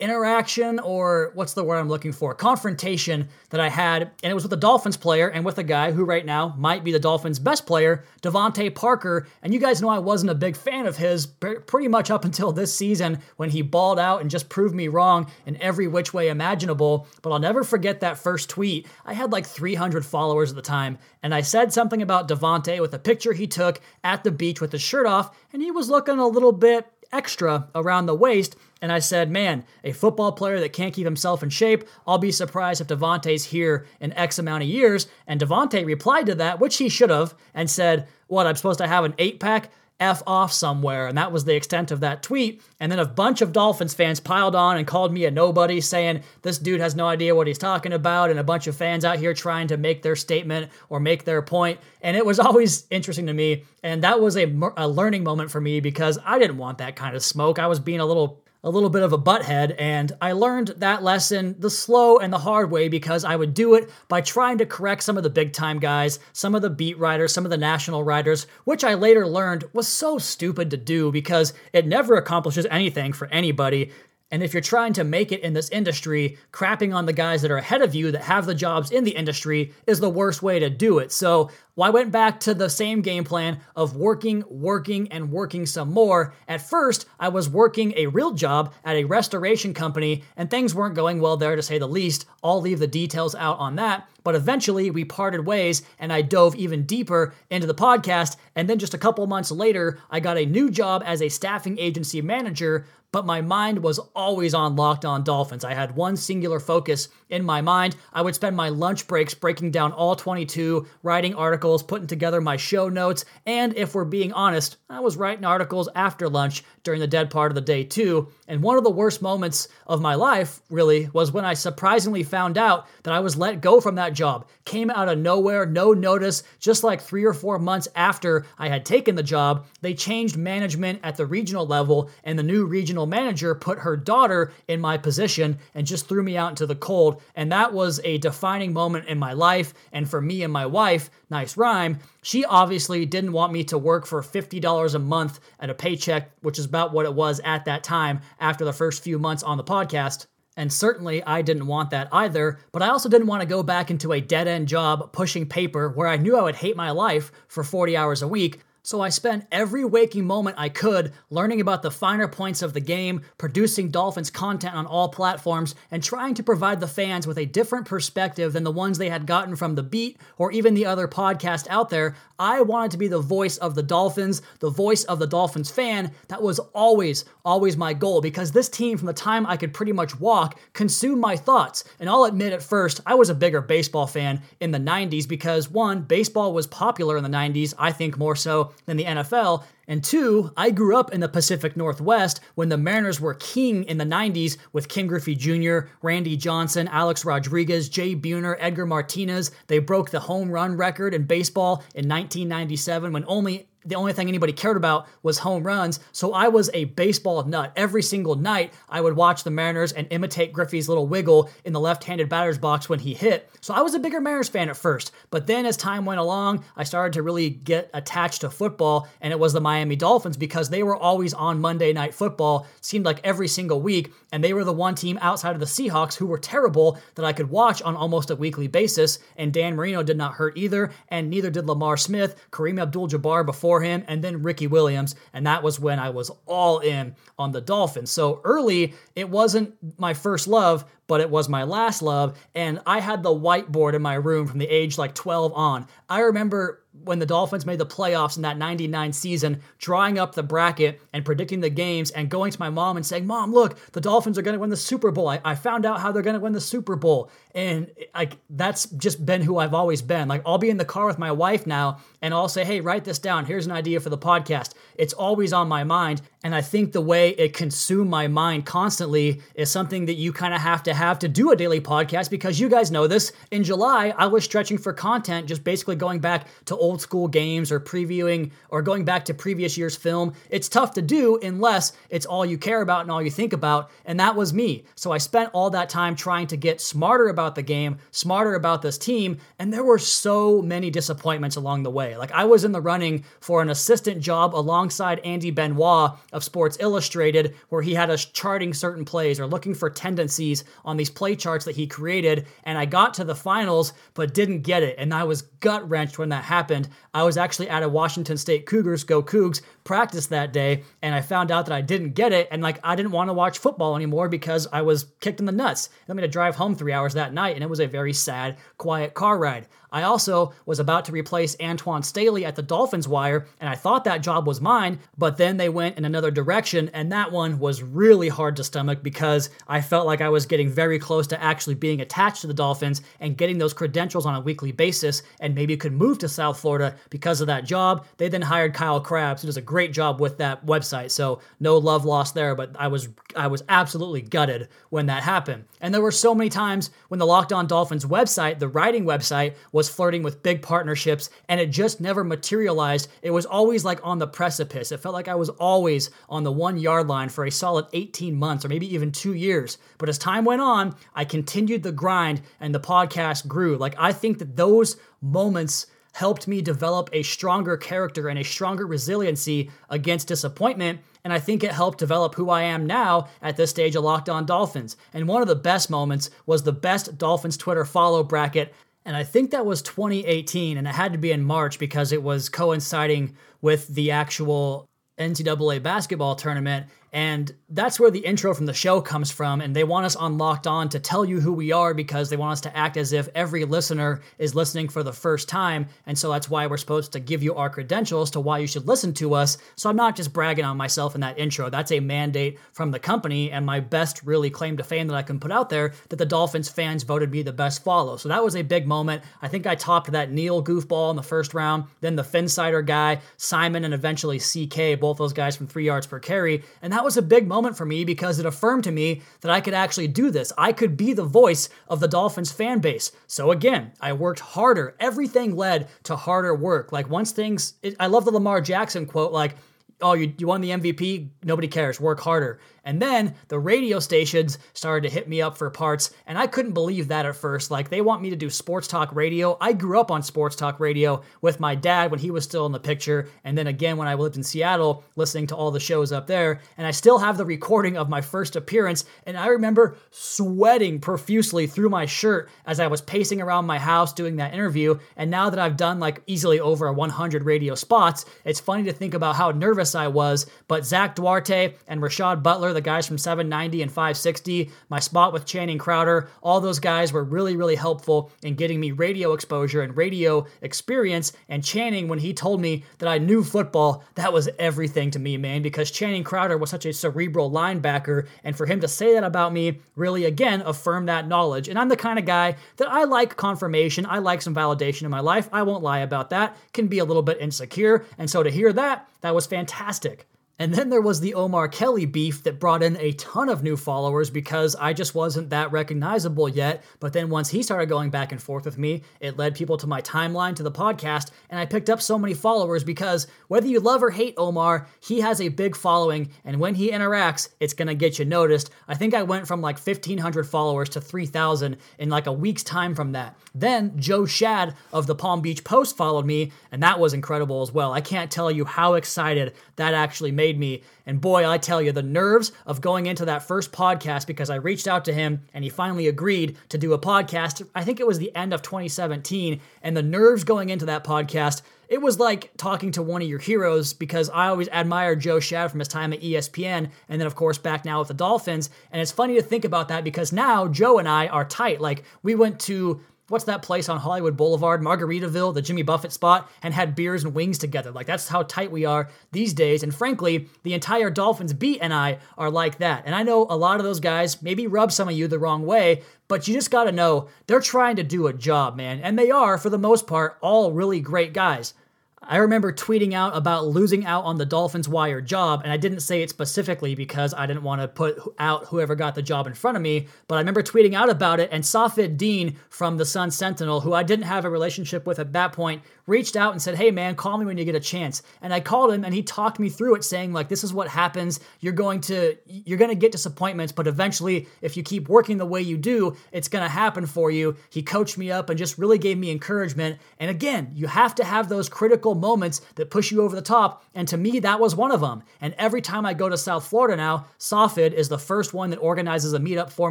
interaction 0.00 0.78
or 0.78 1.32
what's 1.34 1.54
the 1.54 1.64
word 1.64 1.78
I'm 1.78 1.88
looking 1.88 2.12
for? 2.12 2.34
Confrontation 2.34 3.28
that 3.50 3.60
I 3.60 3.68
had, 3.68 4.02
and 4.22 4.30
it 4.30 4.34
was 4.34 4.44
with 4.44 4.52
a 4.52 4.56
Dolphins 4.56 4.96
player 4.96 5.28
and 5.28 5.44
with 5.44 5.58
a 5.58 5.64
guy 5.64 5.90
who 5.90 6.04
right 6.04 6.24
now 6.24 6.54
might 6.56 6.84
be 6.84 6.92
the 6.92 7.00
Dolphins' 7.00 7.38
best 7.38 7.66
player, 7.66 8.04
DeVante 8.22 8.74
Parker. 8.74 9.26
And 9.42 9.52
you 9.52 9.58
guys 9.58 9.82
know 9.82 9.88
I 9.88 9.98
wasn't 9.98 10.30
a 10.30 10.36
big 10.36 10.56
fan 10.56 10.86
of 10.86 10.96
his 10.96 11.26
pretty 11.26 11.88
much 11.88 12.10
up 12.10 12.24
until 12.24 12.52
this 12.52 12.74
season 12.74 13.18
when 13.36 13.50
he 13.50 13.62
balled 13.62 13.98
out 13.98 14.20
and 14.20 14.30
just 14.30 14.48
proved 14.48 14.74
me 14.74 14.88
wrong 14.88 15.30
in 15.46 15.60
every 15.60 15.88
which 15.88 16.14
way 16.14 16.28
imaginable. 16.28 17.08
But 17.22 17.32
I'll 17.32 17.38
never 17.38 17.64
forget 17.64 18.00
that 18.00 18.18
first 18.18 18.48
tweet. 18.48 18.86
I 19.04 19.14
had 19.14 19.32
like 19.32 19.46
300 19.46 20.04
followers 20.04 20.50
at 20.50 20.56
the 20.56 20.62
time, 20.62 20.98
and 21.22 21.34
I 21.34 21.40
said 21.40 21.72
something 21.72 22.02
about 22.02 22.28
DeVante 22.28 22.80
with 22.80 22.94
a 22.94 22.98
picture 22.98 23.32
he 23.32 23.46
took 23.46 23.80
at 24.04 24.22
the 24.22 24.30
beach 24.30 24.60
with 24.60 24.72
his 24.72 24.82
shirt 24.82 25.06
off, 25.06 25.36
and 25.52 25.60
he 25.60 25.70
was 25.70 25.90
looking 25.90 26.18
a 26.18 26.26
little 26.26 26.52
bit 26.52 26.86
extra 27.12 27.68
around 27.74 28.06
the 28.06 28.14
waist. 28.14 28.56
And 28.80 28.92
I 28.92 29.00
said, 29.00 29.30
man, 29.30 29.64
a 29.82 29.92
football 29.92 30.32
player 30.32 30.60
that 30.60 30.72
can't 30.72 30.94
keep 30.94 31.04
himself 31.04 31.42
in 31.42 31.50
shape, 31.50 31.84
I'll 32.06 32.18
be 32.18 32.30
surprised 32.30 32.80
if 32.80 32.86
DeVante's 32.86 33.46
here 33.46 33.86
in 34.00 34.12
X 34.12 34.38
amount 34.38 34.62
of 34.62 34.68
years. 34.68 35.08
And 35.26 35.40
DeVante 35.40 35.84
replied 35.84 36.26
to 36.26 36.34
that, 36.36 36.60
which 36.60 36.76
he 36.76 36.88
should 36.88 37.10
have, 37.10 37.34
and 37.54 37.68
said, 37.68 38.06
what, 38.28 38.46
I'm 38.46 38.56
supposed 38.56 38.78
to 38.78 38.86
have 38.86 39.04
an 39.04 39.14
eight 39.18 39.40
pack? 39.40 39.70
F 40.00 40.22
off 40.26 40.52
somewhere. 40.52 41.08
And 41.08 41.18
that 41.18 41.32
was 41.32 41.44
the 41.44 41.54
extent 41.54 41.90
of 41.90 42.00
that 42.00 42.22
tweet. 42.22 42.62
And 42.78 42.90
then 42.90 42.98
a 42.98 43.04
bunch 43.04 43.40
of 43.40 43.52
Dolphins 43.52 43.94
fans 43.94 44.20
piled 44.20 44.54
on 44.54 44.76
and 44.76 44.86
called 44.86 45.12
me 45.12 45.24
a 45.24 45.30
nobody, 45.30 45.80
saying 45.80 46.22
this 46.42 46.58
dude 46.58 46.80
has 46.80 46.94
no 46.94 47.06
idea 47.06 47.34
what 47.34 47.46
he's 47.46 47.58
talking 47.58 47.92
about. 47.92 48.30
And 48.30 48.38
a 48.38 48.44
bunch 48.44 48.66
of 48.66 48.76
fans 48.76 49.04
out 49.04 49.18
here 49.18 49.34
trying 49.34 49.68
to 49.68 49.76
make 49.76 50.02
their 50.02 50.16
statement 50.16 50.70
or 50.88 51.00
make 51.00 51.24
their 51.24 51.42
point. 51.42 51.80
And 52.00 52.16
it 52.16 52.24
was 52.24 52.38
always 52.38 52.86
interesting 52.90 53.26
to 53.26 53.34
me. 53.34 53.64
And 53.82 54.02
that 54.04 54.20
was 54.20 54.36
a, 54.36 54.44
a 54.76 54.86
learning 54.86 55.24
moment 55.24 55.50
for 55.50 55.60
me 55.60 55.80
because 55.80 56.18
I 56.24 56.38
didn't 56.38 56.58
want 56.58 56.78
that 56.78 56.96
kind 56.96 57.16
of 57.16 57.22
smoke. 57.22 57.58
I 57.58 57.66
was 57.66 57.80
being 57.80 58.00
a 58.00 58.06
little 58.06 58.42
a 58.64 58.70
little 58.70 58.90
bit 58.90 59.02
of 59.02 59.12
a 59.12 59.18
butthead, 59.18 59.74
and 59.78 60.12
I 60.20 60.32
learned 60.32 60.74
that 60.78 61.02
lesson 61.02 61.54
the 61.58 61.70
slow 61.70 62.18
and 62.18 62.32
the 62.32 62.38
hard 62.38 62.70
way 62.70 62.88
because 62.88 63.24
I 63.24 63.36
would 63.36 63.54
do 63.54 63.74
it 63.74 63.90
by 64.08 64.20
trying 64.20 64.58
to 64.58 64.66
correct 64.66 65.04
some 65.04 65.16
of 65.16 65.22
the 65.22 65.30
big 65.30 65.52
time 65.52 65.78
guys, 65.78 66.18
some 66.32 66.54
of 66.54 66.62
the 66.62 66.70
beat 66.70 66.98
writers, 66.98 67.32
some 67.32 67.44
of 67.44 67.50
the 67.50 67.56
national 67.56 68.02
writers, 68.02 68.46
which 68.64 68.82
I 68.82 68.94
later 68.94 69.26
learned 69.26 69.64
was 69.72 69.86
so 69.86 70.18
stupid 70.18 70.70
to 70.70 70.76
do 70.76 71.12
because 71.12 71.52
it 71.72 71.86
never 71.86 72.16
accomplishes 72.16 72.66
anything 72.70 73.12
for 73.12 73.28
anybody. 73.28 73.92
And 74.30 74.42
if 74.42 74.52
you're 74.52 74.60
trying 74.60 74.92
to 74.94 75.04
make 75.04 75.32
it 75.32 75.40
in 75.40 75.54
this 75.54 75.70
industry, 75.70 76.36
crapping 76.52 76.94
on 76.94 77.06
the 77.06 77.14
guys 77.14 77.40
that 77.42 77.50
are 77.50 77.56
ahead 77.56 77.80
of 77.80 77.94
you 77.94 78.10
that 78.12 78.22
have 78.22 78.44
the 78.44 78.54
jobs 78.54 78.90
in 78.90 79.04
the 79.04 79.12
industry 79.12 79.72
is 79.86 80.00
the 80.00 80.10
worst 80.10 80.42
way 80.42 80.58
to 80.58 80.68
do 80.68 80.98
it. 80.98 81.12
So 81.12 81.50
well, 81.78 81.86
I 81.86 81.90
went 81.90 82.10
back 82.10 82.40
to 82.40 82.54
the 82.54 82.68
same 82.68 83.02
game 83.02 83.22
plan 83.22 83.60
of 83.76 83.94
working, 83.94 84.42
working, 84.48 85.12
and 85.12 85.30
working 85.30 85.64
some 85.64 85.92
more. 85.92 86.34
At 86.48 86.68
first, 86.68 87.06
I 87.20 87.28
was 87.28 87.48
working 87.48 87.94
a 87.94 88.08
real 88.08 88.32
job 88.32 88.74
at 88.84 88.96
a 88.96 89.04
restoration 89.04 89.74
company, 89.74 90.24
and 90.36 90.50
things 90.50 90.74
weren't 90.74 90.96
going 90.96 91.20
well 91.20 91.36
there 91.36 91.54
to 91.54 91.62
say 91.62 91.78
the 91.78 91.86
least. 91.86 92.26
I'll 92.42 92.60
leave 92.60 92.80
the 92.80 92.88
details 92.88 93.36
out 93.36 93.60
on 93.60 93.76
that. 93.76 94.08
But 94.24 94.34
eventually, 94.34 94.90
we 94.90 95.04
parted 95.04 95.46
ways, 95.46 95.82
and 96.00 96.12
I 96.12 96.20
dove 96.20 96.56
even 96.56 96.82
deeper 96.82 97.32
into 97.48 97.68
the 97.68 97.74
podcast. 97.76 98.38
And 98.56 98.68
then 98.68 98.80
just 98.80 98.94
a 98.94 98.98
couple 98.98 99.24
months 99.28 99.52
later, 99.52 100.00
I 100.10 100.18
got 100.18 100.36
a 100.36 100.46
new 100.46 100.70
job 100.70 101.04
as 101.06 101.22
a 101.22 101.28
staffing 101.28 101.78
agency 101.78 102.20
manager 102.20 102.86
but 103.10 103.24
my 103.24 103.40
mind 103.40 103.82
was 103.82 103.98
always 104.14 104.52
on 104.52 104.76
Locked 104.76 105.04
On 105.06 105.24
Dolphins. 105.24 105.64
I 105.64 105.72
had 105.72 105.96
one 105.96 106.16
singular 106.16 106.60
focus 106.60 107.08
in 107.30 107.44
my 107.44 107.60
mind. 107.60 107.96
I 108.12 108.22
would 108.22 108.34
spend 108.34 108.56
my 108.56 108.68
lunch 108.68 109.06
breaks 109.06 109.34
breaking 109.34 109.70
down 109.70 109.92
all 109.92 110.16
22, 110.16 110.86
writing 111.02 111.34
articles, 111.34 111.82
putting 111.82 112.06
together 112.06 112.40
my 112.40 112.56
show 112.56 112.88
notes, 112.88 113.24
and 113.46 113.76
if 113.76 113.94
we're 113.94 114.04
being 114.04 114.32
honest, 114.32 114.76
I 114.88 115.00
was 115.00 115.16
writing 115.16 115.44
articles 115.44 115.88
after 115.94 116.28
lunch 116.28 116.64
during 116.82 117.00
the 117.00 117.06
dead 117.06 117.30
part 117.30 117.50
of 117.50 117.54
the 117.54 117.60
day 117.60 117.84
too. 117.84 118.28
And 118.46 118.62
one 118.62 118.78
of 118.78 118.84
the 118.84 118.90
worst 118.90 119.22
moments 119.22 119.68
of 119.88 120.02
my 120.02 120.14
life, 120.14 120.60
really, 120.68 121.08
was 121.12 121.32
when 121.32 121.44
I 121.44 121.54
surprisingly 121.54 122.22
found 122.22 122.58
out 122.58 122.86
that 123.04 123.14
I 123.14 123.20
was 123.20 123.36
let 123.36 123.60
go 123.62 123.80
from 123.80 123.94
that 123.94 124.12
job. 124.12 124.46
Came 124.64 124.90
out 124.90 125.08
of 125.08 125.18
nowhere, 125.18 125.64
no 125.64 125.92
notice, 125.92 126.42
just 126.60 126.84
like 126.84 127.00
three 127.00 127.24
or 127.24 127.32
four 127.32 127.58
months 127.58 127.88
after 127.94 128.44
I 128.58 128.68
had 128.68 128.84
taken 128.84 129.14
the 129.14 129.22
job. 129.22 129.66
They 129.80 129.94
changed 129.94 130.36
management 130.36 131.00
at 131.02 131.16
the 131.16 131.26
regional 131.26 131.66
level, 131.66 132.10
and 132.24 132.38
the 132.38 132.42
new 132.42 132.66
regional 132.66 133.06
manager 133.06 133.54
put 133.54 133.78
her 133.78 133.96
daughter 133.96 134.52
in 134.68 134.80
my 134.80 134.98
position 134.98 135.58
and 135.74 135.86
just 135.86 136.06
threw 136.06 136.22
me 136.22 136.36
out 136.36 136.50
into 136.50 136.66
the 136.66 136.74
cold. 136.74 137.22
And 137.34 137.50
that 137.52 137.72
was 137.72 138.00
a 138.04 138.18
defining 138.18 138.72
moment 138.72 139.06
in 139.06 139.18
my 139.18 139.32
life. 139.32 139.72
And 139.92 140.08
for 140.08 140.20
me 140.20 140.42
and 140.42 140.52
my 140.52 140.66
wife, 140.66 141.10
nice 141.30 141.56
rhyme, 141.56 141.98
she 142.28 142.44
obviously 142.44 143.06
didn't 143.06 143.32
want 143.32 143.54
me 143.54 143.64
to 143.64 143.78
work 143.78 144.04
for 144.04 144.22
$50 144.22 144.94
a 144.94 144.98
month 144.98 145.40
at 145.58 145.70
a 145.70 145.74
paycheck, 145.74 146.30
which 146.42 146.58
is 146.58 146.66
about 146.66 146.92
what 146.92 147.06
it 147.06 147.14
was 147.14 147.40
at 147.42 147.64
that 147.64 147.82
time 147.82 148.20
after 148.38 148.66
the 148.66 148.72
first 148.74 149.02
few 149.02 149.18
months 149.18 149.42
on 149.42 149.56
the 149.56 149.64
podcast. 149.64 150.26
And 150.54 150.70
certainly 150.70 151.24
I 151.24 151.40
didn't 151.40 151.66
want 151.66 151.88
that 151.88 152.08
either, 152.12 152.58
but 152.70 152.82
I 152.82 152.88
also 152.88 153.08
didn't 153.08 153.28
want 153.28 153.40
to 153.40 153.48
go 153.48 153.62
back 153.62 153.90
into 153.90 154.12
a 154.12 154.20
dead 154.20 154.46
end 154.46 154.68
job 154.68 155.10
pushing 155.10 155.46
paper 155.46 155.88
where 155.88 156.06
I 156.06 156.18
knew 156.18 156.36
I 156.36 156.42
would 156.42 156.56
hate 156.56 156.76
my 156.76 156.90
life 156.90 157.32
for 157.48 157.64
40 157.64 157.96
hours 157.96 158.20
a 158.20 158.28
week. 158.28 158.60
So 158.88 159.02
I 159.02 159.10
spent 159.10 159.44
every 159.52 159.84
waking 159.84 160.24
moment 160.24 160.56
I 160.58 160.70
could 160.70 161.12
learning 161.28 161.60
about 161.60 161.82
the 161.82 161.90
finer 161.90 162.26
points 162.26 162.62
of 162.62 162.72
the 162.72 162.80
game, 162.80 163.20
producing 163.36 163.90
Dolphins 163.90 164.30
content 164.30 164.74
on 164.74 164.86
all 164.86 165.10
platforms, 165.10 165.74
and 165.90 166.02
trying 166.02 166.32
to 166.36 166.42
provide 166.42 166.80
the 166.80 166.86
fans 166.86 167.26
with 167.26 167.36
a 167.36 167.44
different 167.44 167.84
perspective 167.84 168.54
than 168.54 168.64
the 168.64 168.70
ones 168.70 168.96
they 168.96 169.10
had 169.10 169.26
gotten 169.26 169.56
from 169.56 169.74
The 169.74 169.82
Beat 169.82 170.18
or 170.38 170.52
even 170.52 170.72
the 170.72 170.86
other 170.86 171.06
podcast 171.06 171.66
out 171.68 171.90
there. 171.90 172.16
I 172.38 172.60
wanted 172.62 172.92
to 172.92 172.98
be 172.98 173.08
the 173.08 173.20
voice 173.20 173.56
of 173.58 173.74
the 173.74 173.82
Dolphins, 173.82 174.42
the 174.60 174.70
voice 174.70 175.04
of 175.04 175.18
the 175.18 175.26
Dolphins 175.26 175.70
fan. 175.70 176.12
That 176.28 176.42
was 176.42 176.58
always, 176.74 177.24
always 177.44 177.76
my 177.76 177.92
goal 177.94 178.20
because 178.20 178.52
this 178.52 178.68
team, 178.68 178.96
from 178.96 179.06
the 179.06 179.12
time 179.12 179.46
I 179.46 179.56
could 179.56 179.74
pretty 179.74 179.92
much 179.92 180.18
walk, 180.20 180.58
consumed 180.72 181.20
my 181.20 181.36
thoughts. 181.36 181.84
And 181.98 182.08
I'll 182.08 182.24
admit 182.24 182.52
at 182.52 182.62
first, 182.62 183.00
I 183.06 183.14
was 183.14 183.30
a 183.30 183.34
bigger 183.34 183.60
baseball 183.60 184.06
fan 184.06 184.42
in 184.60 184.70
the 184.70 184.78
90s 184.78 185.28
because 185.28 185.68
one, 185.68 186.02
baseball 186.02 186.52
was 186.52 186.66
popular 186.66 187.16
in 187.16 187.24
the 187.24 187.28
90s, 187.28 187.74
I 187.78 187.92
think 187.92 188.18
more 188.18 188.36
so 188.36 188.72
than 188.86 188.96
the 188.96 189.04
NFL. 189.04 189.64
And 189.88 190.04
two, 190.04 190.52
I 190.54 190.70
grew 190.70 190.98
up 190.98 191.14
in 191.14 191.20
the 191.20 191.30
Pacific 191.30 191.74
Northwest 191.74 192.40
when 192.54 192.68
the 192.68 192.76
Mariners 192.76 193.22
were 193.22 193.32
king 193.32 193.84
in 193.84 193.96
the 193.96 194.04
90s 194.04 194.58
with 194.74 194.88
Ken 194.88 195.06
Griffey 195.06 195.34
Jr., 195.34 195.88
Randy 196.02 196.36
Johnson, 196.36 196.88
Alex 196.88 197.24
Rodriguez, 197.24 197.88
Jay 197.88 198.14
Buhner, 198.14 198.54
Edgar 198.58 198.84
Martinez. 198.84 199.50
They 199.66 199.78
broke 199.78 200.10
the 200.10 200.20
home 200.20 200.50
run 200.50 200.76
record 200.76 201.14
in 201.14 201.24
baseball 201.24 201.76
in 201.94 202.06
1997 202.06 203.14
when 203.14 203.24
only 203.26 203.66
the 203.88 203.96
only 203.96 204.12
thing 204.12 204.28
anybody 204.28 204.52
cared 204.52 204.76
about 204.76 205.06
was 205.22 205.38
home 205.38 205.64
runs. 205.64 206.00
So 206.12 206.32
I 206.32 206.48
was 206.48 206.70
a 206.74 206.84
baseball 206.84 207.42
nut. 207.44 207.72
Every 207.74 208.02
single 208.02 208.34
night, 208.34 208.72
I 208.88 209.00
would 209.00 209.16
watch 209.16 209.44
the 209.44 209.50
Mariners 209.50 209.92
and 209.92 210.06
imitate 210.10 210.52
Griffey's 210.52 210.88
little 210.88 211.06
wiggle 211.06 211.50
in 211.64 211.72
the 211.72 211.80
left 211.80 212.04
handed 212.04 212.28
batter's 212.28 212.58
box 212.58 212.88
when 212.88 212.98
he 212.98 213.14
hit. 213.14 213.50
So 213.60 213.74
I 213.74 213.80
was 213.80 213.94
a 213.94 213.98
bigger 213.98 214.20
Mariners 214.20 214.48
fan 214.48 214.68
at 214.68 214.76
first. 214.76 215.12
But 215.30 215.46
then 215.46 215.66
as 215.66 215.76
time 215.76 216.04
went 216.04 216.20
along, 216.20 216.64
I 216.76 216.84
started 216.84 217.14
to 217.14 217.22
really 217.22 217.50
get 217.50 217.90
attached 217.94 218.42
to 218.42 218.50
football, 218.50 219.08
and 219.20 219.32
it 219.32 219.38
was 219.38 219.52
the 219.52 219.60
Miami 219.60 219.96
Dolphins 219.96 220.36
because 220.36 220.70
they 220.70 220.82
were 220.82 220.96
always 220.96 221.34
on 221.34 221.60
Monday 221.60 221.92
Night 221.92 222.14
Football, 222.14 222.66
seemed 222.80 223.04
like 223.04 223.20
every 223.24 223.48
single 223.48 223.80
week, 223.80 224.12
and 224.32 224.44
they 224.44 224.52
were 224.52 224.64
the 224.64 224.72
one 224.72 224.94
team 224.94 225.18
outside 225.20 225.54
of 225.54 225.60
the 225.60 225.66
Seahawks 225.66 226.14
who 226.14 226.26
were 226.26 226.38
terrible 226.38 226.98
that 227.14 227.24
I 227.24 227.32
could 227.32 227.50
watch 227.50 227.82
on 227.82 227.96
almost 227.96 228.30
a 228.30 228.36
weekly 228.36 228.68
basis. 228.68 229.18
And 229.36 229.52
Dan 229.52 229.76
Marino 229.76 230.02
did 230.02 230.16
not 230.16 230.34
hurt 230.34 230.56
either, 230.56 230.92
and 231.08 231.30
neither 231.30 231.50
did 231.50 231.66
Lamar 231.66 231.96
Smith, 231.96 232.36
Kareem 232.50 232.80
Abdul 232.80 233.08
Jabbar 233.08 233.44
before 233.44 233.77
before 233.78 233.88
him, 233.88 234.04
and 234.08 234.22
then 234.22 234.42
Ricky 234.42 234.66
Williams. 234.66 235.14
And 235.32 235.46
that 235.46 235.62
was 235.62 235.78
when 235.78 235.98
I 235.98 236.10
was 236.10 236.30
all 236.46 236.80
in 236.80 237.14
on 237.38 237.52
the 237.52 237.60
Dolphins. 237.60 238.10
So 238.10 238.40
early, 238.44 238.94
it 239.14 239.28
wasn't 239.28 239.74
my 239.98 240.14
first 240.14 240.48
love, 240.48 240.84
but 241.06 241.20
it 241.20 241.30
was 241.30 241.48
my 241.48 241.64
last 241.64 242.02
love. 242.02 242.38
And 242.54 242.80
I 242.86 243.00
had 243.00 243.22
the 243.22 243.30
whiteboard 243.30 243.94
in 243.94 244.02
my 244.02 244.14
room 244.14 244.46
from 244.46 244.58
the 244.58 244.66
age 244.66 244.98
like 244.98 245.14
12 245.14 245.52
on. 245.54 245.86
I 246.08 246.20
remember 246.20 246.82
when 247.04 247.18
the 247.18 247.26
Dolphins 247.26 247.64
made 247.64 247.78
the 247.78 247.86
playoffs 247.86 248.36
in 248.36 248.42
that 248.42 248.58
99 248.58 249.12
season, 249.12 249.60
drawing 249.78 250.18
up 250.18 250.34
the 250.34 250.42
bracket 250.42 251.00
and 251.12 251.24
predicting 251.24 251.60
the 251.60 251.70
games 251.70 252.10
and 252.10 252.28
going 252.28 252.50
to 252.50 252.60
my 252.60 252.70
mom 252.70 252.96
and 252.96 253.06
saying, 253.06 253.26
Mom, 253.26 253.52
look, 253.52 253.78
the 253.92 254.00
Dolphins 254.00 254.36
are 254.36 254.42
going 254.42 254.54
to 254.54 254.60
win 254.60 254.70
the 254.70 254.76
Super 254.76 255.10
Bowl. 255.10 255.28
I, 255.28 255.40
I 255.44 255.54
found 255.54 255.86
out 255.86 256.00
how 256.00 256.10
they're 256.10 256.22
going 256.22 256.34
to 256.34 256.40
win 256.40 256.52
the 256.52 256.60
Super 256.60 256.96
Bowl. 256.96 257.30
And 257.58 257.90
like 258.14 258.36
that's 258.50 258.86
just 258.86 259.24
been 259.24 259.42
who 259.42 259.58
I've 259.58 259.74
always 259.74 260.02
been. 260.02 260.28
Like 260.28 260.42
I'll 260.46 260.58
be 260.58 260.70
in 260.70 260.76
the 260.76 260.84
car 260.84 261.06
with 261.06 261.18
my 261.18 261.32
wife 261.32 261.66
now 261.66 261.98
and 262.22 262.34
I'll 262.34 262.48
say, 262.48 262.64
Hey, 262.64 262.80
write 262.80 263.04
this 263.04 263.18
down. 263.18 263.46
Here's 263.46 263.66
an 263.66 263.72
idea 263.72 263.98
for 264.00 264.10
the 264.10 264.18
podcast. 264.18 264.74
It's 264.96 265.12
always 265.12 265.52
on 265.52 265.66
my 265.66 265.82
mind. 265.82 266.20
And 266.44 266.54
I 266.54 266.60
think 266.60 266.92
the 266.92 267.00
way 267.00 267.30
it 267.30 267.54
consumed 267.54 268.10
my 268.10 268.28
mind 268.28 268.64
constantly 268.64 269.42
is 269.54 269.70
something 269.70 270.06
that 270.06 270.14
you 270.14 270.32
kind 270.32 270.54
of 270.54 270.60
have 270.60 270.84
to 270.84 270.94
have 270.94 271.18
to 271.20 271.28
do 271.28 271.50
a 271.50 271.56
daily 271.56 271.80
podcast 271.80 272.30
because 272.30 272.60
you 272.60 272.68
guys 272.68 272.92
know 272.92 273.08
this. 273.08 273.32
In 273.50 273.64
July, 273.64 274.14
I 274.16 274.26
was 274.28 274.44
stretching 274.44 274.78
for 274.78 274.92
content, 274.92 275.48
just 275.48 275.64
basically 275.64 275.96
going 275.96 276.20
back 276.20 276.46
to 276.66 276.76
old 276.76 276.98
old 276.98 277.02
school 277.02 277.28
games 277.28 277.70
or 277.70 277.78
previewing 277.78 278.50
or 278.70 278.82
going 278.82 279.04
back 279.04 279.24
to 279.26 279.34
previous 279.34 279.78
year's 279.78 279.94
film. 279.94 280.32
It's 280.50 280.68
tough 280.68 280.94
to 280.94 281.02
do 281.02 281.38
unless 281.42 281.92
it's 282.10 282.26
all 282.26 282.44
you 282.44 282.58
care 282.58 282.82
about 282.82 283.02
and 283.02 283.10
all 283.10 283.22
you 283.22 283.30
think 283.30 283.52
about. 283.52 283.90
And 284.04 284.18
that 284.18 284.34
was 284.34 284.52
me. 284.52 284.84
So 284.96 285.12
I 285.12 285.18
spent 285.18 285.50
all 285.52 285.70
that 285.70 285.88
time 285.88 286.16
trying 286.16 286.48
to 286.48 286.56
get 286.56 286.80
smarter 286.80 287.28
about 287.28 287.47
the 287.54 287.62
game, 287.62 287.98
smarter 288.10 288.54
about 288.54 288.82
this 288.82 288.98
team. 288.98 289.38
And 289.58 289.72
there 289.72 289.84
were 289.84 289.98
so 289.98 290.62
many 290.62 290.90
disappointments 290.90 291.56
along 291.56 291.82
the 291.82 291.90
way. 291.90 292.16
Like 292.16 292.32
I 292.32 292.44
was 292.44 292.64
in 292.64 292.72
the 292.72 292.80
running 292.80 293.24
for 293.40 293.62
an 293.62 293.70
assistant 293.70 294.20
job 294.20 294.54
alongside 294.54 295.20
Andy 295.20 295.50
Benoit 295.50 296.12
of 296.32 296.44
Sports 296.44 296.76
Illustrated, 296.80 297.54
where 297.68 297.82
he 297.82 297.94
had 297.94 298.10
us 298.10 298.24
charting 298.24 298.74
certain 298.74 299.04
plays 299.04 299.40
or 299.40 299.46
looking 299.46 299.74
for 299.74 299.90
tendencies 299.90 300.64
on 300.84 300.96
these 300.96 301.10
play 301.10 301.36
charts 301.36 301.64
that 301.64 301.76
he 301.76 301.86
created. 301.86 302.46
And 302.64 302.78
I 302.78 302.84
got 302.84 303.14
to 303.14 303.24
the 303.24 303.34
finals, 303.34 303.92
but 304.14 304.34
didn't 304.34 304.62
get 304.62 304.82
it. 304.82 304.96
And 304.98 305.12
I 305.12 305.24
was 305.24 305.42
gut 305.42 305.88
wrenched 305.88 306.18
when 306.18 306.28
that 306.30 306.44
happened. 306.44 306.88
I 307.14 307.22
was 307.22 307.36
actually 307.36 307.68
at 307.68 307.82
a 307.82 307.88
Washington 307.88 308.36
State 308.36 308.66
Cougars, 308.66 309.04
go 309.04 309.22
Cougs, 309.22 309.62
practice 309.88 310.26
that 310.26 310.52
day. 310.52 310.84
And 311.00 311.14
I 311.14 311.22
found 311.22 311.50
out 311.50 311.66
that 311.66 311.74
I 311.74 311.80
didn't 311.80 312.10
get 312.10 312.32
it. 312.32 312.46
And 312.50 312.62
like, 312.62 312.78
I 312.84 312.94
didn't 312.94 313.12
want 313.12 313.30
to 313.30 313.32
watch 313.32 313.58
football 313.58 313.96
anymore 313.96 314.28
because 314.28 314.68
I 314.70 314.82
was 314.82 315.06
kicked 315.20 315.40
in 315.40 315.46
the 315.46 315.52
nuts. 315.52 315.88
I 316.08 316.12
made 316.12 316.22
to 316.22 316.28
drive 316.28 316.54
home 316.54 316.76
three 316.76 316.92
hours 316.92 317.14
that 317.14 317.32
night. 317.32 317.54
And 317.54 317.64
it 317.64 317.70
was 317.70 317.80
a 317.80 317.86
very 317.86 318.12
sad, 318.12 318.58
quiet 318.76 319.14
car 319.14 319.38
ride. 319.38 319.66
I 319.90 320.02
also 320.02 320.52
was 320.66 320.78
about 320.78 321.04
to 321.06 321.12
replace 321.12 321.56
Antoine 321.60 322.02
Staley 322.02 322.44
at 322.44 322.56
the 322.56 322.62
Dolphins 322.62 323.08
wire, 323.08 323.46
and 323.60 323.68
I 323.68 323.74
thought 323.74 324.04
that 324.04 324.22
job 324.22 324.46
was 324.46 324.60
mine, 324.60 324.98
but 325.16 325.36
then 325.36 325.56
they 325.56 325.68
went 325.68 325.96
in 325.96 326.04
another 326.04 326.30
direction, 326.30 326.90
and 326.92 327.10
that 327.12 327.32
one 327.32 327.58
was 327.58 327.82
really 327.82 328.28
hard 328.28 328.56
to 328.56 328.64
stomach 328.64 329.02
because 329.02 329.50
I 329.66 329.80
felt 329.80 330.06
like 330.06 330.20
I 330.20 330.28
was 330.28 330.46
getting 330.46 330.70
very 330.70 330.98
close 330.98 331.26
to 331.28 331.42
actually 331.42 331.74
being 331.74 332.00
attached 332.00 332.42
to 332.42 332.46
the 332.46 332.54
Dolphins 332.54 333.02
and 333.20 333.36
getting 333.36 333.58
those 333.58 333.74
credentials 333.74 334.26
on 334.26 334.34
a 334.34 334.40
weekly 334.40 334.72
basis, 334.72 335.22
and 335.40 335.54
maybe 335.54 335.76
could 335.76 335.92
move 335.92 336.18
to 336.18 336.28
South 336.28 336.60
Florida 336.60 336.94
because 337.10 337.40
of 337.40 337.46
that 337.46 337.64
job. 337.64 338.06
They 338.16 338.28
then 338.28 338.42
hired 338.42 338.74
Kyle 338.74 339.00
Crabbs, 339.00 339.42
who 339.42 339.46
does 339.46 339.56
a 339.56 339.62
great 339.62 339.92
job 339.92 340.20
with 340.20 340.38
that 340.38 340.64
website, 340.66 341.10
so 341.10 341.40
no 341.60 341.78
love 341.78 342.04
lost 342.04 342.34
there, 342.34 342.54
but 342.54 342.74
I 342.78 342.88
was 342.88 343.08
I 343.36 343.46
was 343.46 343.62
absolutely 343.68 344.22
gutted 344.22 344.68
when 344.90 345.06
that 345.06 345.22
happened. 345.22 345.64
And 345.80 345.94
there 345.94 346.02
were 346.02 346.10
so 346.10 346.34
many 346.34 346.50
times 346.50 346.90
when 347.08 347.18
the 347.18 347.26
Locked 347.26 347.52
On 347.52 347.66
Dolphins 347.66 348.04
website, 348.04 348.58
the 348.58 348.68
writing 348.68 349.04
website, 349.04 349.54
was 349.78 349.88
flirting 349.88 350.24
with 350.24 350.42
big 350.42 350.60
partnerships 350.60 351.30
and 351.48 351.60
it 351.60 351.70
just 351.70 352.00
never 352.00 352.24
materialized. 352.24 353.08
It 353.22 353.30
was 353.30 353.46
always 353.46 353.84
like 353.84 354.00
on 354.02 354.18
the 354.18 354.26
precipice. 354.26 354.90
It 354.90 354.98
felt 354.98 355.14
like 355.14 355.28
I 355.28 355.36
was 355.36 355.50
always 355.50 356.10
on 356.28 356.42
the 356.42 356.50
one 356.50 356.78
yard 356.78 357.06
line 357.06 357.28
for 357.28 357.44
a 357.44 357.50
solid 357.50 357.86
18 357.92 358.34
months 358.34 358.64
or 358.64 358.68
maybe 358.68 358.92
even 358.92 359.12
two 359.12 359.34
years. 359.34 359.78
But 359.96 360.08
as 360.08 360.18
time 360.18 360.44
went 360.44 360.62
on, 360.62 360.96
I 361.14 361.24
continued 361.24 361.84
the 361.84 361.92
grind 361.92 362.42
and 362.58 362.74
the 362.74 362.80
podcast 362.80 363.46
grew. 363.46 363.76
Like, 363.76 363.94
I 363.96 364.12
think 364.12 364.40
that 364.40 364.56
those 364.56 364.96
moments 365.22 365.86
helped 366.14 366.48
me 366.48 366.60
develop 366.60 367.08
a 367.12 367.22
stronger 367.22 367.76
character 367.76 368.28
and 368.28 368.40
a 368.40 368.44
stronger 368.44 368.84
resiliency 368.84 369.70
against 369.90 370.26
disappointment. 370.26 370.98
And 371.22 371.32
I 371.32 371.38
think 371.38 371.62
it 371.62 371.70
helped 371.70 371.98
develop 371.98 372.34
who 372.34 372.50
I 372.50 372.62
am 372.62 372.84
now 372.84 373.28
at 373.40 373.56
this 373.56 373.70
stage 373.70 373.94
of 373.94 374.02
Locked 374.02 374.28
On 374.28 374.44
Dolphins. 374.44 374.96
And 375.14 375.28
one 375.28 375.42
of 375.42 375.46
the 375.46 375.54
best 375.54 375.88
moments 375.88 376.30
was 376.46 376.64
the 376.64 376.72
best 376.72 377.16
Dolphins 377.18 377.56
Twitter 377.56 377.84
follow 377.84 378.24
bracket 378.24 378.74
and 379.08 379.16
I 379.16 379.24
think 379.24 379.52
that 379.52 379.64
was 379.64 379.80
2018, 379.80 380.76
and 380.76 380.86
it 380.86 380.94
had 380.94 381.12
to 381.12 381.18
be 381.18 381.32
in 381.32 381.42
March 381.42 381.78
because 381.78 382.12
it 382.12 382.22
was 382.22 382.50
coinciding 382.50 383.34
with 383.62 383.88
the 383.88 384.10
actual 384.10 384.86
NCAA 385.18 385.82
basketball 385.82 386.34
tournament. 386.34 386.88
And 387.12 387.52
that's 387.70 387.98
where 387.98 388.10
the 388.10 388.20
intro 388.20 388.54
from 388.54 388.66
the 388.66 388.74
show 388.74 389.00
comes 389.00 389.30
from. 389.30 389.60
And 389.60 389.74
they 389.74 389.84
want 389.84 390.06
us 390.06 390.16
on 390.16 390.38
Locked 390.38 390.66
On 390.66 390.88
to 390.90 390.98
tell 390.98 391.24
you 391.24 391.40
who 391.40 391.52
we 391.52 391.72
are 391.72 391.94
because 391.94 392.28
they 392.28 392.36
want 392.36 392.52
us 392.52 392.60
to 392.62 392.76
act 392.76 392.96
as 392.96 393.12
if 393.12 393.28
every 393.34 393.64
listener 393.64 394.20
is 394.38 394.54
listening 394.54 394.88
for 394.88 395.02
the 395.02 395.12
first 395.12 395.48
time. 395.48 395.86
And 396.06 396.18
so 396.18 396.30
that's 396.30 396.50
why 396.50 396.66
we're 396.66 396.76
supposed 396.76 397.12
to 397.12 397.20
give 397.20 397.42
you 397.42 397.54
our 397.54 397.70
credentials 397.70 398.30
to 398.32 398.40
why 398.40 398.58
you 398.58 398.66
should 398.66 398.86
listen 398.86 399.12
to 399.14 399.34
us. 399.34 399.58
So 399.76 399.88
I'm 399.88 399.96
not 399.96 400.16
just 400.16 400.32
bragging 400.32 400.64
on 400.64 400.76
myself 400.76 401.14
in 401.14 401.20
that 401.22 401.38
intro. 401.38 401.70
That's 401.70 401.92
a 401.92 402.00
mandate 402.00 402.58
from 402.72 402.90
the 402.90 402.98
company 402.98 403.50
and 403.50 403.64
my 403.64 403.80
best 403.80 404.22
really 404.24 404.50
claim 404.50 404.76
to 404.76 404.84
fame 404.84 405.06
that 405.08 405.16
I 405.16 405.22
can 405.22 405.40
put 405.40 405.52
out 405.52 405.70
there 405.70 405.92
that 406.08 406.16
the 406.16 406.26
Dolphins 406.26 406.68
fans 406.68 407.02
voted 407.02 407.30
me 407.30 407.42
the 407.42 407.52
best 407.52 407.82
follow. 407.82 408.16
So 408.16 408.28
that 408.28 408.44
was 408.44 408.56
a 408.56 408.62
big 408.62 408.86
moment. 408.86 409.22
I 409.42 409.48
think 409.48 409.66
I 409.66 409.74
topped 409.74 410.12
that 410.12 410.30
Neil 410.30 410.62
goofball 410.62 411.10
in 411.10 411.16
the 411.16 411.22
first 411.22 411.54
round, 411.54 411.84
then 412.00 412.16
the 412.16 412.22
Phinsider 412.22 412.84
guy, 412.84 413.20
Simon, 413.36 413.84
and 413.84 413.94
eventually 413.94 414.38
CK, 414.38 415.00
both 415.00 415.18
those 415.18 415.32
guys 415.32 415.56
from 415.56 415.66
three 415.66 415.84
yards 415.84 416.06
per 416.06 416.18
carry. 416.18 416.62
And 416.82 416.92
that 416.92 416.97
was 417.04 417.16
a 417.16 417.22
big 417.22 417.46
moment 417.46 417.76
for 417.76 417.84
me 417.84 418.04
because 418.04 418.38
it 418.38 418.46
affirmed 418.46 418.84
to 418.84 418.92
me 418.92 419.22
that 419.40 419.50
I 419.50 419.60
could 419.60 419.74
actually 419.74 420.08
do 420.08 420.30
this. 420.30 420.52
I 420.56 420.72
could 420.72 420.96
be 420.96 421.12
the 421.12 421.24
voice 421.24 421.68
of 421.88 422.00
the 422.00 422.08
Dolphins 422.08 422.52
fan 422.52 422.80
base. 422.80 423.12
So 423.26 423.50
again, 423.50 423.92
I 424.00 424.12
worked 424.12 424.40
harder. 424.40 424.96
Everything 425.00 425.56
led 425.56 425.88
to 426.04 426.16
harder 426.16 426.54
work. 426.54 426.92
Like 426.92 427.10
once 427.10 427.32
things, 427.32 427.74
it, 427.82 427.96
I 428.00 428.06
love 428.06 428.24
the 428.24 428.30
Lamar 428.30 428.60
Jackson 428.60 429.06
quote, 429.06 429.32
like, 429.32 429.56
oh, 430.00 430.14
you, 430.14 430.32
you 430.38 430.46
won 430.46 430.60
the 430.60 430.70
MVP? 430.70 431.28
Nobody 431.42 431.68
cares. 431.68 432.00
Work 432.00 432.20
harder. 432.20 432.60
And 432.88 433.02
then 433.02 433.34
the 433.48 433.58
radio 433.58 434.00
stations 434.00 434.56
started 434.72 435.06
to 435.06 435.14
hit 435.14 435.28
me 435.28 435.42
up 435.42 435.58
for 435.58 435.68
parts, 435.68 436.10
and 436.26 436.38
I 436.38 436.46
couldn't 436.46 436.72
believe 436.72 437.08
that 437.08 437.26
at 437.26 437.36
first. 437.36 437.70
Like, 437.70 437.90
they 437.90 438.00
want 438.00 438.22
me 438.22 438.30
to 438.30 438.36
do 438.36 438.48
sports 438.48 438.88
talk 438.88 439.14
radio. 439.14 439.58
I 439.60 439.74
grew 439.74 440.00
up 440.00 440.10
on 440.10 440.22
sports 440.22 440.56
talk 440.56 440.80
radio 440.80 441.20
with 441.42 441.60
my 441.60 441.74
dad 441.74 442.10
when 442.10 442.18
he 442.18 442.30
was 442.30 442.44
still 442.44 442.64
in 442.64 442.72
the 442.72 442.80
picture, 442.80 443.28
and 443.44 443.58
then 443.58 443.66
again 443.66 443.98
when 443.98 444.08
I 444.08 444.14
lived 444.14 444.38
in 444.38 444.42
Seattle, 444.42 445.04
listening 445.16 445.46
to 445.48 445.54
all 445.54 445.70
the 445.70 445.78
shows 445.78 446.12
up 446.12 446.26
there. 446.26 446.62
And 446.78 446.86
I 446.86 446.90
still 446.92 447.18
have 447.18 447.36
the 447.36 447.44
recording 447.44 447.98
of 447.98 448.08
my 448.08 448.22
first 448.22 448.56
appearance, 448.56 449.04
and 449.26 449.36
I 449.36 449.48
remember 449.48 449.98
sweating 450.10 450.98
profusely 450.98 451.66
through 451.66 451.90
my 451.90 452.06
shirt 452.06 452.48
as 452.64 452.80
I 452.80 452.86
was 452.86 453.02
pacing 453.02 453.42
around 453.42 453.66
my 453.66 453.78
house 453.78 454.14
doing 454.14 454.36
that 454.36 454.54
interview. 454.54 454.98
And 455.14 455.30
now 455.30 455.50
that 455.50 455.58
I've 455.58 455.76
done 455.76 456.00
like 456.00 456.22
easily 456.26 456.58
over 456.58 456.90
100 456.90 457.44
radio 457.44 457.74
spots, 457.74 458.24
it's 458.46 458.60
funny 458.60 458.84
to 458.84 458.94
think 458.94 459.12
about 459.12 459.36
how 459.36 459.50
nervous 459.50 459.94
I 459.94 460.08
was. 460.08 460.46
But 460.68 460.86
Zach 460.86 461.14
Duarte 461.14 461.74
and 461.86 462.00
Rashad 462.00 462.42
Butler, 462.42 462.77
the 462.78 462.82
guys 462.82 463.08
from 463.08 463.18
790 463.18 463.82
and 463.82 463.90
560, 463.90 464.70
my 464.88 465.00
spot 465.00 465.32
with 465.32 465.44
Channing 465.44 465.78
Crowder, 465.78 466.28
all 466.42 466.60
those 466.60 466.78
guys 466.78 467.12
were 467.12 467.24
really, 467.24 467.56
really 467.56 467.74
helpful 467.74 468.30
in 468.44 468.54
getting 468.54 468.78
me 468.78 468.92
radio 468.92 469.32
exposure 469.32 469.82
and 469.82 469.96
radio 469.96 470.46
experience. 470.62 471.32
And 471.48 471.64
Channing, 471.64 472.06
when 472.06 472.20
he 472.20 472.32
told 472.32 472.60
me 472.60 472.84
that 472.98 473.08
I 473.08 473.18
knew 473.18 473.42
football, 473.42 474.04
that 474.14 474.32
was 474.32 474.48
everything 474.60 475.10
to 475.10 475.18
me, 475.18 475.36
man, 475.36 475.60
because 475.60 475.90
Channing 475.90 476.22
Crowder 476.22 476.56
was 476.56 476.70
such 476.70 476.86
a 476.86 476.92
cerebral 476.92 477.50
linebacker. 477.50 478.28
And 478.44 478.56
for 478.56 478.64
him 478.64 478.78
to 478.78 478.88
say 478.88 479.14
that 479.14 479.24
about 479.24 479.52
me 479.52 479.80
really, 479.96 480.24
again, 480.24 480.60
affirmed 480.60 481.08
that 481.08 481.26
knowledge. 481.26 481.66
And 481.66 481.80
I'm 481.80 481.88
the 481.88 481.96
kind 481.96 482.20
of 482.20 482.26
guy 482.26 482.54
that 482.76 482.88
I 482.88 483.04
like 483.04 483.36
confirmation, 483.36 484.06
I 484.06 484.18
like 484.18 484.40
some 484.40 484.54
validation 484.54 485.02
in 485.02 485.10
my 485.10 485.18
life. 485.18 485.48
I 485.52 485.62
won't 485.64 485.82
lie 485.82 485.98
about 485.98 486.30
that. 486.30 486.56
Can 486.72 486.86
be 486.86 487.00
a 487.00 487.04
little 487.04 487.24
bit 487.24 487.40
insecure. 487.40 488.06
And 488.18 488.30
so 488.30 488.44
to 488.44 488.50
hear 488.50 488.72
that, 488.72 489.08
that 489.22 489.34
was 489.34 489.48
fantastic. 489.48 490.28
And 490.60 490.74
then 490.74 490.90
there 490.90 491.00
was 491.00 491.20
the 491.20 491.34
Omar 491.34 491.68
Kelly 491.68 492.04
beef 492.04 492.42
that 492.42 492.58
brought 492.58 492.82
in 492.82 492.96
a 492.96 493.12
ton 493.12 493.48
of 493.48 493.62
new 493.62 493.76
followers 493.76 494.28
because 494.28 494.74
I 494.74 494.92
just 494.92 495.14
wasn't 495.14 495.50
that 495.50 495.70
recognizable 495.70 496.48
yet. 496.48 496.82
But 496.98 497.12
then 497.12 497.30
once 497.30 497.48
he 497.48 497.62
started 497.62 497.88
going 497.88 498.10
back 498.10 498.32
and 498.32 498.42
forth 498.42 498.64
with 498.64 498.76
me, 498.76 499.02
it 499.20 499.36
led 499.36 499.54
people 499.54 499.76
to 499.76 499.86
my 499.86 500.02
timeline, 500.02 500.56
to 500.56 500.64
the 500.64 500.72
podcast, 500.72 501.30
and 501.48 501.60
I 501.60 501.66
picked 501.66 501.88
up 501.88 502.02
so 502.02 502.18
many 502.18 502.34
followers 502.34 502.82
because 502.82 503.28
whether 503.46 503.68
you 503.68 503.78
love 503.78 504.02
or 504.02 504.10
hate 504.10 504.34
Omar, 504.36 504.88
he 505.00 505.20
has 505.20 505.40
a 505.40 505.48
big 505.48 505.76
following, 505.76 506.30
and 506.44 506.58
when 506.58 506.74
he 506.74 506.90
interacts, 506.90 507.50
it's 507.60 507.74
gonna 507.74 507.94
get 507.94 508.18
you 508.18 508.24
noticed. 508.24 508.70
I 508.88 508.96
think 508.96 509.14
I 509.14 509.22
went 509.22 509.46
from 509.46 509.60
like 509.60 509.78
1,500 509.78 510.44
followers 510.44 510.88
to 510.90 511.00
3,000 511.00 511.76
in 511.98 512.08
like 512.08 512.26
a 512.26 512.32
week's 512.32 512.64
time 512.64 512.96
from 512.96 513.12
that. 513.12 513.36
Then 513.54 513.98
Joe 513.98 514.22
Schad 514.22 514.74
of 514.92 515.06
the 515.06 515.14
Palm 515.14 515.40
Beach 515.40 515.62
Post 515.62 515.96
followed 515.96 516.26
me, 516.26 516.50
and 516.72 516.82
that 516.82 516.98
was 516.98 517.14
incredible 517.14 517.62
as 517.62 517.70
well. 517.70 517.92
I 517.92 518.00
can't 518.00 518.30
tell 518.30 518.50
you 518.50 518.64
how 518.64 518.94
excited 518.94 519.54
that 519.76 519.94
actually 519.94 520.32
made 520.32 520.47
made 520.48 520.58
me. 520.58 520.82
And 521.04 521.20
boy, 521.20 521.48
I 521.48 521.58
tell 521.58 521.82
you, 521.82 521.92
the 521.92 522.02
nerves 522.02 522.52
of 522.64 522.80
going 522.80 523.06
into 523.06 523.26
that 523.26 523.42
first 523.42 523.70
podcast 523.70 524.26
because 524.26 524.48
I 524.48 524.56
reached 524.56 524.88
out 524.88 525.04
to 525.04 525.12
him 525.12 525.42
and 525.52 525.62
he 525.62 525.68
finally 525.68 526.08
agreed 526.08 526.56
to 526.70 526.78
do 526.78 526.94
a 526.94 526.98
podcast. 526.98 527.66
I 527.74 527.84
think 527.84 528.00
it 528.00 528.06
was 528.06 528.18
the 528.18 528.34
end 528.34 528.54
of 528.54 528.62
2017. 528.62 529.60
And 529.82 529.96
the 529.96 530.02
nerves 530.02 530.44
going 530.44 530.70
into 530.70 530.86
that 530.86 531.04
podcast, 531.04 531.60
it 531.88 532.00
was 532.00 532.18
like 532.18 532.50
talking 532.56 532.92
to 532.92 533.02
one 533.02 533.20
of 533.20 533.28
your 533.28 533.38
heroes 533.38 533.92
because 533.92 534.30
I 534.30 534.48
always 534.48 534.68
admired 534.72 535.20
Joe 535.20 535.38
Schad 535.38 535.70
from 535.70 535.80
his 535.80 535.88
time 535.88 536.12
at 536.14 536.22
ESPN 536.22 536.90
and 537.08 537.20
then, 537.20 537.26
of 537.26 537.34
course, 537.34 537.58
back 537.58 537.84
now 537.84 537.98
with 537.98 538.08
the 538.08 538.14
Dolphins. 538.14 538.70
And 538.90 539.02
it's 539.02 539.12
funny 539.12 539.34
to 539.34 539.42
think 539.42 539.66
about 539.66 539.88
that 539.88 540.04
because 540.04 540.32
now 540.32 540.66
Joe 540.66 540.98
and 540.98 541.08
I 541.08 541.26
are 541.26 541.44
tight. 541.44 541.80
Like, 541.80 542.04
we 542.22 542.34
went 542.34 542.60
to 542.60 543.00
what's 543.28 543.44
that 543.44 543.62
place 543.62 543.88
on 543.88 543.98
Hollywood 543.98 544.36
Boulevard, 544.36 544.82
Margaritaville, 544.82 545.54
the 545.54 545.62
Jimmy 545.62 545.82
Buffett 545.82 546.12
spot, 546.12 546.50
and 546.62 546.74
had 546.74 546.94
beers 546.94 547.24
and 547.24 547.34
wings 547.34 547.58
together. 547.58 547.90
Like 547.90 548.06
that's 548.06 548.28
how 548.28 548.42
tight 548.42 548.70
we 548.70 548.84
are 548.84 549.10
these 549.32 549.52
days. 549.52 549.82
And 549.82 549.94
frankly, 549.94 550.48
the 550.62 550.74
entire 550.74 551.10
Dolphins 551.10 551.52
beat 551.52 551.78
and 551.80 551.92
I 551.92 552.18
are 552.36 552.50
like 552.50 552.78
that. 552.78 553.04
And 553.06 553.14
I 553.14 553.22
know 553.22 553.46
a 553.48 553.56
lot 553.56 553.78
of 553.78 553.84
those 553.84 554.00
guys 554.00 554.42
maybe 554.42 554.66
rub 554.66 554.92
some 554.92 555.08
of 555.08 555.14
you 555.14 555.28
the 555.28 555.38
wrong 555.38 555.64
way, 555.64 556.02
but 556.26 556.48
you 556.48 556.54
just 556.54 556.70
got 556.70 556.84
to 556.84 556.92
know 556.92 557.28
they're 557.46 557.60
trying 557.60 557.96
to 557.96 558.02
do 558.02 558.26
a 558.26 558.32
job, 558.32 558.76
man. 558.76 559.00
And 559.00 559.18
they 559.18 559.30
are, 559.30 559.58
for 559.58 559.70
the 559.70 559.78
most 559.78 560.06
part, 560.06 560.38
all 560.40 560.72
really 560.72 561.00
great 561.00 561.32
guys. 561.32 561.74
I 562.22 562.38
remember 562.38 562.72
tweeting 562.72 563.14
out 563.14 563.36
about 563.36 563.66
losing 563.68 564.04
out 564.04 564.24
on 564.24 564.38
the 564.38 564.44
Dolphins 564.44 564.88
wire 564.88 565.20
job, 565.20 565.62
and 565.62 565.72
I 565.72 565.76
didn't 565.76 566.00
say 566.00 566.22
it 566.22 566.30
specifically 566.30 566.94
because 566.94 567.32
I 567.32 567.46
didn't 567.46 567.62
want 567.62 567.80
to 567.80 567.88
put 567.88 568.18
out 568.38 568.66
whoever 568.66 568.94
got 568.94 569.14
the 569.14 569.22
job 569.22 569.46
in 569.46 569.54
front 569.54 569.76
of 569.76 569.82
me, 569.82 570.08
but 570.26 570.34
I 570.34 570.38
remember 570.38 570.62
tweeting 570.62 570.94
out 570.94 571.08
about 571.08 571.40
it, 571.40 571.48
and 571.52 571.64
Safid 571.64 572.16
Deen 572.16 572.56
from 572.68 572.96
the 572.96 573.04
Sun 573.04 573.30
Sentinel, 573.30 573.80
who 573.80 573.94
I 573.94 574.02
didn't 574.02 574.24
have 574.24 574.44
a 574.44 574.50
relationship 574.50 575.06
with 575.06 575.18
at 575.18 575.32
that 575.32 575.52
point, 575.52 575.82
reached 576.08 576.36
out 576.36 576.52
and 576.52 576.60
said, 576.60 576.74
Hey 576.74 576.90
man, 576.90 577.14
call 577.14 577.38
me 577.38 577.44
when 577.44 577.58
you 577.58 577.64
get 577.64 577.74
a 577.74 577.80
chance. 577.80 578.22
And 578.42 578.52
I 578.52 578.60
called 578.60 578.92
him 578.92 579.04
and 579.04 579.14
he 579.14 579.22
talked 579.22 579.58
me 579.58 579.68
through 579.68 579.96
it, 579.96 580.04
saying, 580.04 580.32
like, 580.32 580.48
this 580.48 580.64
is 580.64 580.72
what 580.72 580.88
happens. 580.88 581.40
You're 581.60 581.72
going 581.72 582.00
to 582.02 582.36
you're 582.46 582.78
gonna 582.78 582.94
get 582.94 583.12
disappointments, 583.12 583.72
but 583.72 583.86
eventually, 583.86 584.48
if 584.62 584.76
you 584.76 584.82
keep 584.82 585.08
working 585.08 585.36
the 585.36 585.46
way 585.46 585.60
you 585.60 585.76
do, 585.76 586.16
it's 586.32 586.48
gonna 586.48 586.68
happen 586.68 587.06
for 587.06 587.30
you. 587.30 587.56
He 587.70 587.82
coached 587.82 588.18
me 588.18 588.30
up 588.30 588.48
and 588.48 588.58
just 588.58 588.78
really 588.78 588.98
gave 588.98 589.18
me 589.18 589.30
encouragement. 589.30 589.98
And 590.18 590.30
again, 590.30 590.70
you 590.74 590.86
have 590.86 591.14
to 591.16 591.24
have 591.24 591.48
those 591.48 591.68
critical 591.68 592.14
moments 592.14 592.60
that 592.76 592.90
push 592.90 593.10
you 593.10 593.22
over 593.22 593.36
the 593.36 593.42
top. 593.42 593.84
And 593.94 594.08
to 594.08 594.16
me, 594.16 594.40
that 594.40 594.60
was 594.60 594.74
one 594.74 594.92
of 594.92 595.00
them. 595.00 595.22
And 595.40 595.54
every 595.58 595.82
time 595.82 596.06
I 596.06 596.14
go 596.14 596.28
to 596.28 596.38
South 596.38 596.66
Florida 596.66 596.96
now, 596.96 597.26
Safid 597.38 597.92
is 597.92 598.08
the 598.08 598.18
first 598.18 598.54
one 598.54 598.70
that 598.70 598.76
organizes 598.78 599.34
a 599.34 599.38
meetup 599.38 599.70
for 599.70 599.90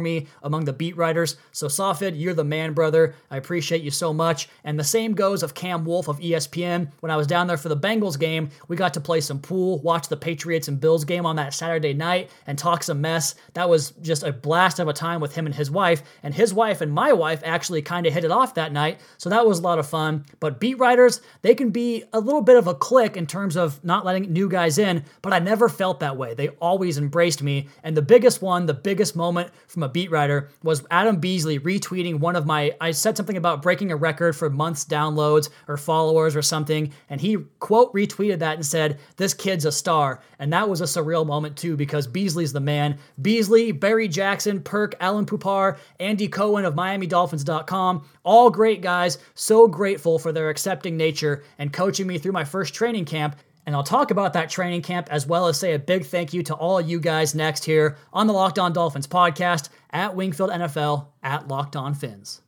me 0.00 0.26
among 0.42 0.64
the 0.64 0.72
beat 0.72 0.96
writers. 0.96 1.36
So 1.52 1.66
Safid, 1.66 2.18
you're 2.18 2.34
the 2.34 2.44
man, 2.44 2.72
brother. 2.72 3.14
I 3.30 3.36
appreciate 3.36 3.82
you 3.82 3.90
so 3.90 4.12
much. 4.12 4.48
And 4.64 4.78
the 4.78 4.84
same 4.84 5.14
goes 5.14 5.42
of 5.42 5.54
Cam 5.54 5.84
Wolfe 5.84 6.07
of 6.08 6.18
ESPN. 6.20 6.90
When 7.00 7.10
I 7.10 7.16
was 7.16 7.26
down 7.26 7.46
there 7.46 7.56
for 7.56 7.68
the 7.68 7.76
Bengals 7.76 8.18
game, 8.18 8.50
we 8.68 8.76
got 8.76 8.94
to 8.94 9.00
play 9.00 9.20
some 9.20 9.38
pool, 9.38 9.78
watch 9.80 10.08
the 10.08 10.16
Patriots 10.16 10.68
and 10.68 10.80
Bills 10.80 11.04
game 11.04 11.26
on 11.26 11.36
that 11.36 11.54
Saturday 11.54 11.94
night, 11.94 12.30
and 12.46 12.58
talk 12.58 12.82
some 12.82 13.00
mess. 13.00 13.34
That 13.54 13.68
was 13.68 13.90
just 14.02 14.22
a 14.22 14.32
blast 14.32 14.78
of 14.78 14.88
a 14.88 14.92
time 14.92 15.20
with 15.20 15.34
him 15.34 15.46
and 15.46 15.54
his 15.54 15.70
wife. 15.70 16.02
And 16.22 16.34
his 16.34 16.52
wife 16.54 16.80
and 16.80 16.92
my 16.92 17.12
wife 17.12 17.42
actually 17.44 17.82
kind 17.82 18.06
of 18.06 18.12
hit 18.12 18.24
it 18.24 18.30
off 18.30 18.54
that 18.54 18.72
night. 18.72 19.00
So 19.18 19.30
that 19.30 19.46
was 19.46 19.58
a 19.58 19.62
lot 19.62 19.78
of 19.78 19.86
fun. 19.86 20.24
But 20.40 20.60
beat 20.60 20.78
writers, 20.78 21.20
they 21.42 21.54
can 21.54 21.70
be 21.70 22.04
a 22.12 22.20
little 22.20 22.42
bit 22.42 22.56
of 22.56 22.66
a 22.66 22.74
clique 22.74 23.16
in 23.16 23.26
terms 23.26 23.56
of 23.56 23.82
not 23.84 24.04
letting 24.04 24.32
new 24.32 24.48
guys 24.48 24.78
in, 24.78 25.04
but 25.22 25.32
I 25.32 25.38
never 25.38 25.68
felt 25.68 26.00
that 26.00 26.16
way. 26.16 26.34
They 26.34 26.48
always 26.48 26.98
embraced 26.98 27.42
me. 27.42 27.68
And 27.82 27.96
the 27.96 28.02
biggest 28.02 28.42
one, 28.42 28.66
the 28.66 28.74
biggest 28.74 29.16
moment 29.16 29.50
from 29.66 29.82
a 29.82 29.88
beat 29.88 30.10
writer 30.10 30.50
was 30.62 30.84
Adam 30.90 31.16
Beasley 31.16 31.58
retweeting 31.58 32.20
one 32.20 32.36
of 32.36 32.46
my, 32.46 32.74
I 32.80 32.92
said 32.92 33.16
something 33.16 33.36
about 33.36 33.62
breaking 33.62 33.92
a 33.92 33.96
record 33.96 34.36
for 34.36 34.50
months 34.50 34.84
downloads 34.84 35.50
or 35.66 35.76
followers 35.76 35.97
or 36.06 36.42
something. 36.42 36.92
And 37.08 37.20
he 37.20 37.38
quote 37.58 37.92
retweeted 37.94 38.38
that 38.40 38.56
and 38.56 38.66
said, 38.66 38.98
This 39.16 39.34
kid's 39.34 39.64
a 39.64 39.72
star. 39.72 40.22
And 40.38 40.52
that 40.52 40.68
was 40.68 40.80
a 40.80 40.84
surreal 40.84 41.26
moment 41.26 41.56
too 41.56 41.76
because 41.76 42.06
Beasley's 42.06 42.52
the 42.52 42.60
man. 42.60 42.98
Beasley, 43.20 43.72
Barry 43.72 44.08
Jackson, 44.08 44.60
Perk, 44.60 44.94
Alain 45.00 45.26
Poupart, 45.26 45.78
Andy 46.00 46.28
Cohen 46.28 46.64
of 46.64 46.74
MiamiDolphins.com, 46.74 48.06
all 48.24 48.50
great 48.50 48.80
guys. 48.80 49.18
So 49.34 49.66
grateful 49.66 50.18
for 50.18 50.32
their 50.32 50.50
accepting 50.50 50.96
nature 50.96 51.44
and 51.58 51.72
coaching 51.72 52.06
me 52.06 52.18
through 52.18 52.32
my 52.32 52.44
first 52.44 52.74
training 52.74 53.04
camp. 53.04 53.36
And 53.66 53.76
I'll 53.76 53.82
talk 53.82 54.10
about 54.10 54.32
that 54.32 54.48
training 54.48 54.80
camp 54.80 55.08
as 55.10 55.26
well 55.26 55.46
as 55.46 55.58
say 55.58 55.74
a 55.74 55.78
big 55.78 56.06
thank 56.06 56.32
you 56.32 56.42
to 56.44 56.54
all 56.54 56.80
you 56.80 56.98
guys 56.98 57.34
next 57.34 57.66
here 57.66 57.98
on 58.14 58.26
the 58.26 58.32
Locked 58.32 58.58
On 58.58 58.72
Dolphins 58.72 59.06
podcast 59.06 59.68
at 59.90 60.16
Wingfield 60.16 60.50
NFL 60.50 61.08
at 61.22 61.48
Locked 61.48 61.76
On 61.76 61.92
Fins. 61.92 62.40